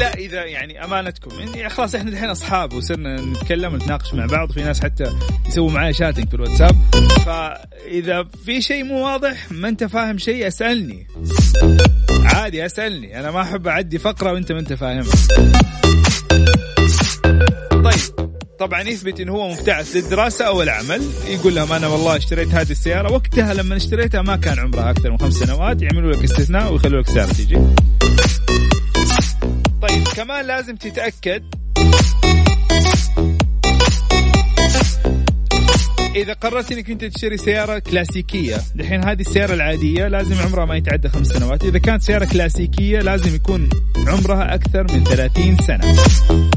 لا 0.00 0.14
إذا 0.14 0.44
يعني 0.44 0.84
أمانتكم. 0.84 1.30
يعني 1.40 1.68
خلاص 1.68 1.94
إحنا 1.94 2.10
الحين 2.10 2.28
أصحاب 2.28 2.72
وصرنا 2.72 3.20
نتكلم 3.20 3.72
ونتناقش 3.72 4.14
مع 4.14 4.26
بعض. 4.26 4.52
في 4.52 4.62
ناس 4.62 4.80
حتى 4.80 5.04
يسووا 5.48 5.70
معي 5.70 5.92
شاتنج 5.92 6.28
في 6.28 6.34
الواتساب. 6.34 6.76
فإذا 7.26 8.24
في 8.44 8.62
شيء 8.62 8.84
مو 8.84 9.04
واضح 9.04 9.52
ما 9.52 9.68
أنت 9.68 9.84
فاهم 9.84 10.18
شيء 10.18 10.46
أسألني. 10.46 11.06
عادي 12.24 12.66
أسألني. 12.66 13.20
أنا 13.20 13.30
ما 13.30 13.42
أحب 13.42 13.66
أعدي 13.68 13.98
فقرة 13.98 14.32
وأنت 14.32 14.52
ما 14.52 14.60
أنت 14.60 14.72
فاهمها 14.72 15.04
طيب. 17.70 18.30
طبعا 18.58 18.82
يثبت 18.82 19.20
انه 19.20 19.32
هو 19.32 19.52
مبتعث 19.52 19.96
للدراسة 19.96 20.44
أو 20.44 20.62
العمل. 20.62 21.02
يقول 21.28 21.54
لهم 21.54 21.72
أنا 21.72 21.86
والله 21.86 22.16
اشتريت 22.16 22.54
هذه 22.54 22.70
السيارة. 22.70 23.12
وقتها 23.12 23.54
لما 23.54 23.76
اشتريتها 23.76 24.22
ما 24.22 24.36
كان 24.36 24.58
عمرها 24.58 24.90
أكثر 24.90 25.10
من 25.10 25.18
خمس 25.18 25.34
سنوات. 25.34 25.82
يعملوا 25.82 26.12
لك 26.12 26.24
استثناء 26.24 26.72
ويخلوا 26.72 27.00
لك 27.00 27.08
السياره 27.08 27.32
تيجي. 27.32 27.54
طيب 27.54 27.99
كمان 30.16 30.46
لازم 30.46 30.76
تتأكد 30.76 31.42
إذا 36.16 36.32
قررت 36.32 36.72
إنك 36.72 36.90
أنت 36.90 37.04
تشتري 37.04 37.36
سيارة 37.36 37.78
كلاسيكية. 37.78 38.56
دحين 38.74 39.04
هذه 39.04 39.20
السيارة 39.20 39.54
العادية 39.54 40.08
لازم 40.08 40.38
عمرها 40.38 40.64
ما 40.64 40.76
يتعدى 40.76 41.08
خمس 41.08 41.26
سنوات. 41.26 41.64
إذا 41.64 41.78
كانت 41.78 42.02
سيارة 42.02 42.24
كلاسيكية 42.24 42.98
لازم 42.98 43.34
يكون 43.34 43.68
عمرها 44.06 44.54
أكثر 44.54 44.86
من 44.92 45.04
30 45.04 45.56
سنة. 45.56 45.86
ولازم 45.88 46.50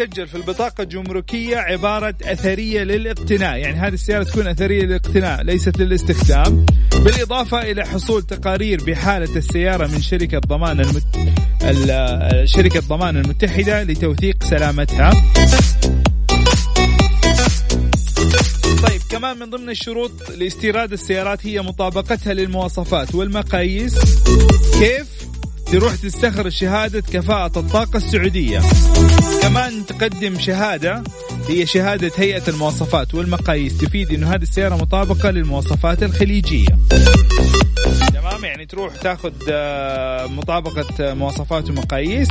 يسجل 0.00 0.28
في 0.28 0.34
البطاقة 0.34 0.82
الجمركية 0.82 1.56
عبارة 1.56 2.14
أثرية 2.22 2.82
للاقتناء 2.82 3.56
يعني 3.56 3.76
هذه 3.76 3.94
السيارة 3.94 4.22
تكون 4.22 4.46
أثرية 4.46 4.82
للاقتناء 4.82 5.42
ليست 5.42 5.78
للاستخدام. 5.78 6.66
بالإضافة 6.92 7.62
إلى 7.62 7.86
حصول 7.86 8.22
تقارير 8.22 8.84
بحالة 8.84 9.36
السيارة 9.36 9.86
من 9.86 10.02
شركة 10.02 10.38
ضمان 10.38 10.80
المت... 10.80 11.02
شركة 12.44 12.80
ضمان 12.80 13.16
المتحدة 13.16 13.82
لتوثيق 13.82 14.44
سلامتها. 14.44 15.10
طيب 18.82 19.00
كمان 19.10 19.38
من 19.38 19.50
ضمن 19.50 19.70
الشروط 19.70 20.12
لاستيراد 20.36 20.92
السيارات 20.92 21.46
هي 21.46 21.62
مطابقتها 21.62 22.34
للمواصفات 22.34 23.14
والمقاييس. 23.14 23.98
كيف؟ 24.80 25.27
تروح 25.72 25.94
تستخرج 25.96 26.52
شهادة 26.52 27.00
كفاءة 27.00 27.58
الطاقة 27.58 27.96
السعودية. 27.96 28.60
كمان 29.42 29.86
تقدم 29.86 30.38
شهادة 30.40 31.02
هي 31.48 31.66
شهادة 31.66 32.10
هيئة 32.16 32.42
المواصفات 32.48 33.14
والمقاييس 33.14 33.78
تفيد 33.78 34.12
إنه 34.12 34.34
هذه 34.34 34.42
السيارة 34.42 34.74
مطابقة 34.76 35.30
للمواصفات 35.30 36.02
الخليجية. 36.02 36.78
تمام؟ 38.12 38.44
يعني 38.44 38.66
تروح 38.66 38.96
تاخذ 38.96 39.32
آه، 39.50 40.26
مطابقة 40.26 41.14
مواصفات 41.14 41.70
ومقاييس 41.70 42.28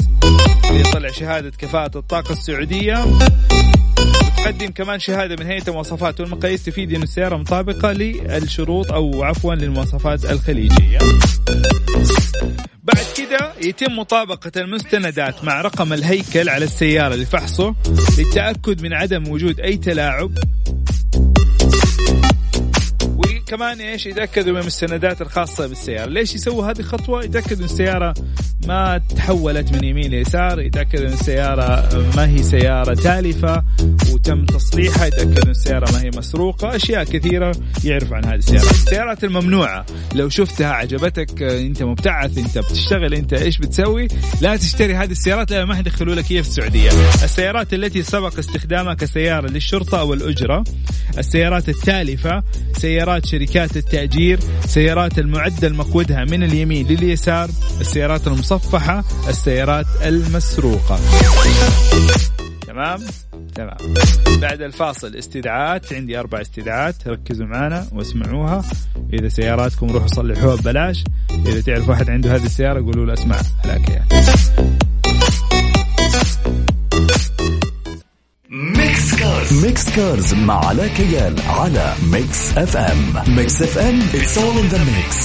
يطلع 0.71 1.11
شهادة 1.11 1.49
كفاءة 1.57 1.97
الطاقة 1.97 2.31
السعودية. 2.33 3.05
وتقدم 3.05 4.67
كمان 4.67 4.99
شهادة 4.99 5.35
من 5.39 5.51
هيئة 5.51 5.67
المواصفات 5.67 6.19
والمقاييس 6.19 6.63
تفيد 6.63 6.93
ان 6.93 7.03
السيارة 7.03 7.37
مطابقة 7.37 7.91
للشروط 7.91 8.91
أو 8.91 9.23
عفوا 9.23 9.55
للمواصفات 9.55 10.25
الخليجية. 10.25 10.99
كده 13.29 13.53
يتم 13.61 13.95
مطابقة 13.99 14.51
المستندات 14.57 15.43
مع 15.43 15.61
رقم 15.61 15.93
الهيكل 15.93 16.49
على 16.49 16.65
السيارة 16.65 17.15
لفحصه 17.15 17.75
للتأكد 18.17 18.81
من 18.81 18.93
عدم 18.93 19.27
وجود 19.27 19.59
أي 19.59 19.77
تلاعب. 19.77 20.31
كمان 23.47 23.81
إيش؟ 23.81 24.05
يتأكدوا 24.05 24.53
من 24.53 24.59
المستندات 24.59 25.21
الخاصة 25.21 25.67
بالسيارة. 25.67 26.09
ليش 26.09 26.35
يسووا 26.35 26.71
هذه 26.71 26.79
الخطوة؟ 26.79 27.23
يتأكدوا 27.23 27.57
إن 27.57 27.63
السيارة 27.63 28.13
ما 28.67 29.01
تحولت 29.15 29.73
من 29.73 29.83
يمين 29.83 30.11
ليسار. 30.11 30.61
يتاكد 30.61 31.01
إن 31.01 31.13
السيارة 31.13 31.89
ما 32.15 32.27
هي 32.27 32.43
سيارة 32.43 32.93
تالفة 32.93 33.63
وتم 34.11 34.45
تصليحها. 34.45 35.05
يتاكد 35.05 35.39
إن 35.39 35.49
السيارة 35.49 35.91
ما 35.91 36.01
هي 36.01 36.09
مسروقة. 36.17 36.75
أشياء 36.75 37.03
كثيرة 37.03 37.51
يعرفوا 37.83 38.17
عن 38.17 38.25
هذه 38.25 38.35
السيارات 38.35 38.71
السيارات 38.71 39.23
الممنوعة. 39.23 39.85
لو 40.15 40.29
شفتها 40.29 40.71
عجبتك 40.71 41.41
أنت 41.41 41.83
مبتعث 41.83 42.37
أنت 42.37 42.57
بتشتغل 42.57 43.13
أنت 43.13 43.33
إيش 43.33 43.57
بتسوي؟ 43.57 44.07
لا 44.41 44.55
تشتري 44.55 44.95
هذه 44.95 45.11
السيارات 45.11 45.51
لا 45.51 45.65
ما 45.65 45.75
حيدخلوا 45.75 46.15
لك 46.15 46.31
اياها 46.31 46.41
في 46.41 46.49
السعودية. 46.49 46.89
السيارات 47.23 47.73
التي 47.73 48.03
سبق 48.03 48.37
استخدامها 48.37 48.93
كسيارة 48.93 49.47
للشرطة 49.47 49.99
أو 49.99 50.13
الاجره 50.13 50.63
السيارات 51.17 51.69
التالفة 51.69 52.43
سيارات 52.73 53.25
شركات 53.37 53.77
التأجير 53.77 54.39
سيارات 54.65 55.19
المعدل 55.19 55.73
مقودها 55.73 56.25
من 56.25 56.43
اليمين 56.43 56.87
لليسار 56.87 57.49
السيارات 57.81 58.27
المصفحة 58.27 59.03
السيارات 59.29 59.85
المسروقة. 60.05 60.99
تمام؟ 62.67 62.99
تمام. 63.55 63.77
بعد 64.41 64.61
الفاصل 64.61 65.15
استدعاءات 65.15 65.93
عندي 65.93 66.19
أربع 66.19 66.41
استدعاءات 66.41 67.07
ركزوا 67.07 67.45
معنا 67.45 67.87
واسمعوها. 67.91 68.63
إذا 69.13 69.29
سياراتكم 69.29 69.89
روحوا 69.89 70.07
صلحوها 70.07 70.55
ببلاش. 70.55 71.03
إذا 71.45 71.61
تعرف 71.61 71.89
واحد 71.89 72.09
عنده 72.09 72.35
هذه 72.35 72.45
السيارة 72.45 72.81
قولوا 72.81 73.05
له 73.05 73.13
أسمع. 73.13 73.37
هلاك 73.65 73.89
يعني. 73.89 74.07
Cars 79.49 79.65
Mix 79.65 79.89
Cars 79.89 80.33
مع 80.33 80.65
علاء 80.65 80.87
كيال 80.87 81.41
على 81.47 81.93
Mix 82.11 82.57
FM 82.57 83.13
Mix 83.27 83.61
FM 83.61 84.01
it's 84.13 84.37
all 84.37 84.57
in 84.61 84.73
the 84.73 84.79
mix. 84.79 85.15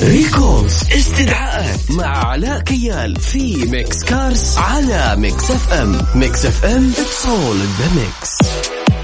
recalls 0.00 0.72
استدعاءات 0.92 1.90
مع 1.90 2.26
علاء 2.26 2.60
كيال 2.60 3.20
في 3.20 3.56
Mix 3.66 4.04
Cars 4.04 4.56
على 4.56 5.16
Mix 5.18 5.50
FM 5.50 6.02
Mix 6.14 6.46
FM 6.46 6.92
all 7.24 7.56
in 7.62 7.82
the 7.82 7.98
mix. 7.98 8.46
ميكس 8.46 8.95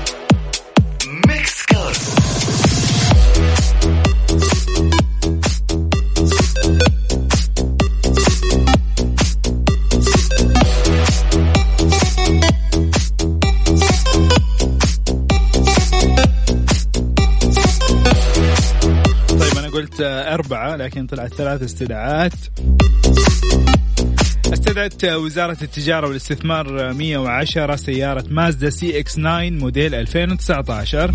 أربعة 20.35 20.77
لكن 20.77 21.07
طلعت 21.07 21.35
ثلاث 21.35 21.63
استدعاءات. 21.63 22.33
استدعت 24.53 25.05
وزارة 25.05 25.57
التجارة 25.63 26.07
والاستثمار 26.07 26.93
110 26.93 27.77
سيارة 27.77 28.25
مازدا 28.31 28.71
CX 28.71 29.15
9 29.15 29.51
موديل 29.51 29.95
2019 29.95 31.15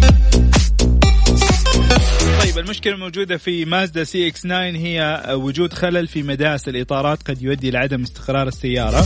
طيب 2.41 2.57
المشكلة 2.57 2.93
الموجودة 2.93 3.37
في 3.37 3.65
مازدا 3.65 4.03
CX 4.03 4.41
9 4.41 4.61
هي 4.61 5.23
وجود 5.29 5.73
خلل 5.73 6.07
في 6.07 6.23
مداس 6.23 6.67
الإطارات 6.67 7.23
قد 7.23 7.41
يؤدي 7.41 7.71
لعدم 7.71 8.03
استقرار 8.03 8.47
السيارة. 8.47 9.05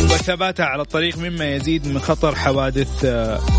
وثباتها 0.00 0.66
على 0.66 0.82
الطريق 0.82 1.18
مما 1.18 1.54
يزيد 1.54 1.86
من 1.86 1.98
خطر 1.98 2.34
حوادث 2.34 3.04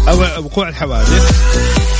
أو 0.07 0.19
وقوع 0.45 0.69
الحوادث. 0.69 1.90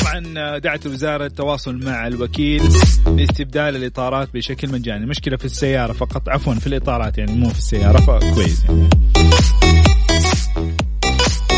طبعا 0.00 0.58
دعت 0.58 0.86
الوزارة 0.86 1.26
التواصل 1.26 1.84
مع 1.84 2.06
الوكيل 2.06 2.62
لاستبدال 3.06 3.76
الإطارات 3.76 4.28
بشكل 4.34 4.72
مجاني. 4.72 5.04
المشكلة 5.04 5.36
في 5.36 5.44
السيارة 5.44 5.92
فقط. 5.92 6.28
عفوا 6.28 6.54
في 6.54 6.66
الإطارات 6.66 7.18
يعني 7.18 7.32
مو 7.32 7.48
في 7.48 7.58
السيارة 7.58 8.00
فكويس 8.00 8.64
يعني. 8.64 8.88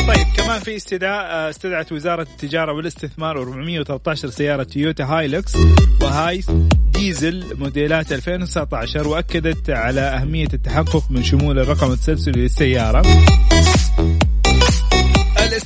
طيب 0.06 0.26
كمان 0.36 0.60
في 0.60 0.76
استدعاء 0.76 1.50
استدعت 1.50 1.92
وزارة 1.92 2.22
التجارة 2.22 2.72
والاستثمار 2.72 3.38
413 3.42 4.30
سيارة 4.30 4.62
تويوتا 4.62 5.04
هايلوكس 5.04 5.56
وهايس 6.02 6.50
ديزل 6.92 7.44
موديلات 7.58 8.12
2019 8.12 9.08
وأكدت 9.08 9.70
على 9.70 10.00
أهمية 10.00 10.48
التحقق 10.54 11.04
من 11.10 11.22
شمول 11.22 11.58
الرقم 11.58 11.92
التسلسلي 11.92 12.42
للسيارة. 12.42 13.02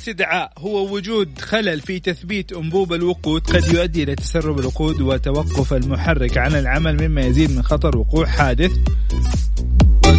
استدعاء 0.00 0.52
هو 0.58 0.94
وجود 0.94 1.38
خلل 1.38 1.80
في 1.80 2.00
تثبيت 2.00 2.52
أنبوب 2.52 2.92
الوقود 2.92 3.46
قد 3.46 3.74
يؤدي 3.74 4.02
إلى 4.02 4.14
تسرب 4.14 4.60
الوقود 4.60 5.00
وتوقف 5.00 5.72
المحرك 5.72 6.38
عن 6.38 6.54
العمل 6.54 7.08
مما 7.08 7.20
يزيد 7.20 7.50
من 7.50 7.62
خطر 7.62 7.98
وقوع 7.98 8.26
حادث. 8.26 8.72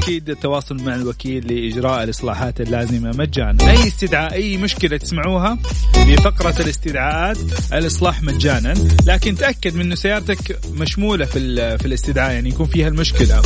واكيد 0.01 0.29
التواصل 0.29 0.83
مع 0.83 0.95
الوكيل 0.95 1.47
لإجراء 1.47 2.03
الإصلاحات 2.03 2.61
اللازمة 2.61 3.11
مجانا. 3.17 3.71
أي 3.71 3.87
استدعاء 3.87 4.33
أي 4.33 4.57
مشكلة 4.57 4.97
تسمعوها 4.97 5.57
في 5.93 6.17
فقرة 6.17 6.61
الاستدعاءات 6.61 7.37
الإصلاح 7.73 8.23
مجانا. 8.23 8.73
لكن 9.05 9.35
تأكد 9.35 9.75
من 9.75 9.81
إنه 9.81 9.95
سيارتك 9.95 10.59
مشمولة 10.73 11.25
في 11.25 11.77
في 11.77 11.85
الاستدعاء 11.85 12.33
يعني 12.33 12.49
يكون 12.49 12.65
فيها 12.65 12.87
المشكلة. 12.87 13.41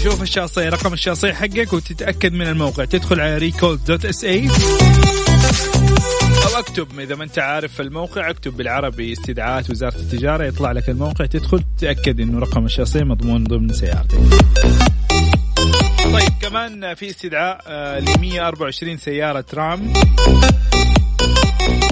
تشوف 0.00 0.22
الشاصيه 0.22 0.68
رقم 0.68 0.92
الشاصيه 0.92 1.32
حقك 1.32 1.72
وتتأكد 1.72 2.32
من 2.32 2.46
الموقع. 2.46 2.84
تدخل 2.84 3.20
على 3.20 3.38
recalls 3.38 3.78
dot 3.86 4.04
SA 4.04 4.48
أو 6.44 6.58
اكتب 6.58 7.00
إذا 7.00 7.14
ما 7.14 7.24
أنت 7.24 7.38
عارف 7.38 7.80
الموقع 7.80 8.30
اكتب 8.30 8.56
بالعربي 8.56 9.12
استدعاءات 9.12 9.70
وزارة 9.70 9.96
التجارة. 9.96 10.44
يطلع 10.44 10.72
لك 10.72 10.88
الموقع 10.88 11.26
تدخل 11.26 11.64
تاكد 11.78 12.20
إنه 12.20 12.38
رقم 12.38 12.64
الشاصيه 12.64 13.02
مضمون 13.02 13.44
ضمن 13.44 13.72
سيارتك. 13.72 14.18
طيب 16.14 16.32
كمان 16.42 16.94
في 16.94 17.10
استدعاء 17.10 17.60
آه، 17.66 17.98
ل 17.98 18.20
124 18.20 18.96
سيارة 18.96 19.44
رام 19.54 19.92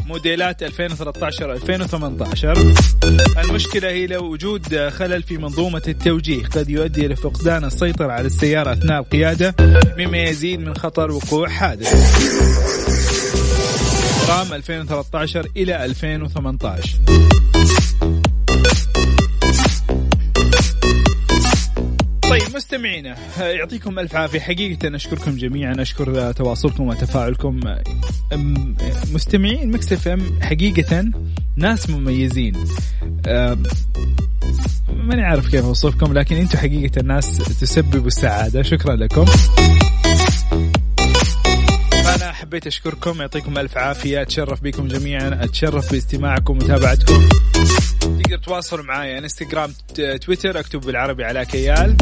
موديلات 0.06 0.62
2013 0.62 1.52
2018 1.52 2.74
المشكلة 3.38 3.88
هي 3.88 4.06
لو 4.06 4.32
وجود 4.32 4.88
خلل 4.88 5.22
في 5.22 5.38
منظومة 5.38 5.82
التوجيه 5.88 6.42
قد 6.42 6.70
يؤدي 6.70 7.06
إلى 7.06 7.16
فقدان 7.16 7.64
السيطرة 7.64 8.12
على 8.12 8.26
السيارة 8.26 8.72
أثناء 8.72 9.00
القيادة 9.00 9.54
مما 9.98 10.18
يزيد 10.18 10.60
من 10.60 10.76
خطر 10.76 11.10
وقوع 11.10 11.48
حادث. 11.48 11.92
رام 14.28 14.52
2013 14.52 15.46
إلى 15.56 15.84
2018 15.84 16.98
مستمعينا 22.54 23.16
يعطيكم 23.40 23.98
ألف 23.98 24.16
عافية. 24.16 24.40
حقيقة 24.40 24.96
أشكركم 24.96 25.36
جميعا 25.36 25.74
أشكر 25.78 26.32
تواصلكم 26.32 26.86
وتفاعلكم. 26.86 27.60
مستمعين 29.12 29.70
Mix 29.70 29.92
FM 29.92 30.42
حقيقة 30.42 31.04
ناس 31.56 31.90
مميزين. 31.90 32.54
ماني 34.88 35.22
عارف 35.22 35.48
كيف 35.48 35.64
أوصفكم 35.64 36.12
لكن 36.12 36.36
أنتم 36.36 36.58
حقيقة 36.58 37.02
ناس 37.02 37.36
تسببوا 37.36 38.06
السعادة. 38.06 38.62
شكرا 38.62 38.96
لكم. 38.96 39.24
أنا 41.92 42.32
حبيت 42.32 42.66
أشكركم 42.66 43.20
يعطيكم 43.20 43.58
ألف 43.58 43.76
عافية. 43.76 44.22
أتشرف 44.22 44.62
بكم 44.62 44.88
جميعا 44.88 45.44
أتشرف 45.44 45.92
باستماعكم 45.92 46.52
ومتابعتكم. 46.52 47.28
تقدر 48.02 48.38
تواصلوا 48.44 48.84
معي 48.84 49.18
انستغرام 49.18 49.74
تويتر 50.20 50.60
اكتب 50.60 50.80
بالعربي 50.80 51.24
على 51.24 51.44
كيال. 51.44 51.96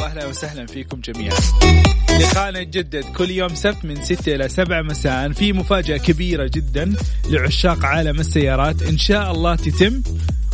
واهلا 0.00 0.26
وسهلا 0.26 0.66
فيكم 0.66 1.00
جميعا. 1.00 1.36
لقاءنا 2.20 2.60
يتجدد 2.60 3.04
كل 3.04 3.30
يوم 3.30 3.54
سبت 3.54 3.84
من 3.84 4.02
6 4.02 4.34
إلى 4.34 4.48
7 4.48 4.82
مساء. 4.82 5.32
في 5.32 5.52
مفاجأة 5.52 5.96
كبيرة 5.96 6.50
جدا 6.54 6.94
لعشاق 7.30 7.84
عالم 7.84 8.20
السيارات. 8.20 8.82
إن 8.82 8.98
شاء 8.98 9.32
الله 9.32 9.54
تتم 9.54 10.02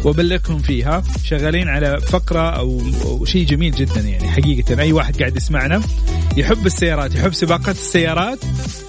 وبلغكم 0.04 0.58
فيها. 0.58 1.02
شغالين 1.24 1.68
على 1.68 2.00
فقرة 2.00 2.50
أو 2.50 3.24
شيء 3.24 3.46
جميل 3.46 3.72
جدا 3.72 4.00
يعني 4.00 4.28
حقيقة. 4.30 4.82
أي 4.82 4.92
واحد 4.92 5.18
قاعد 5.18 5.36
يسمعنا 5.36 5.82
يحب 6.36 6.66
السيارات 6.66 7.14
يحب 7.14 7.34
سباقات 7.34 7.76
السيارات 7.76 8.38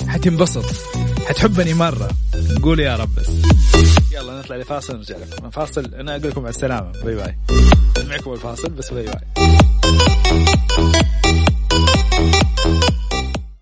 حتنبسط. 0.07 0.65
حتحبني 1.27 1.73
مرة. 1.73 2.09
نقول 2.35 2.79
يا 2.79 2.95
رب. 2.95 3.19
يلا 4.11 4.39
نطلع 4.39 4.55
لفاصل 4.55 4.97
نرجع 4.97 5.15
لكم 5.17 5.49
فاصل 5.49 5.93
أنا 5.95 6.15
أقول 6.15 6.29
لكم 6.29 6.41
على 6.41 6.49
السلامة. 6.49 6.91
bye 7.03 7.15
bye. 7.15 7.37
معكم 8.07 8.33
الفاصل 8.33 8.69
بس 8.69 8.93
bye 8.93 9.05
bye. 9.05 9.21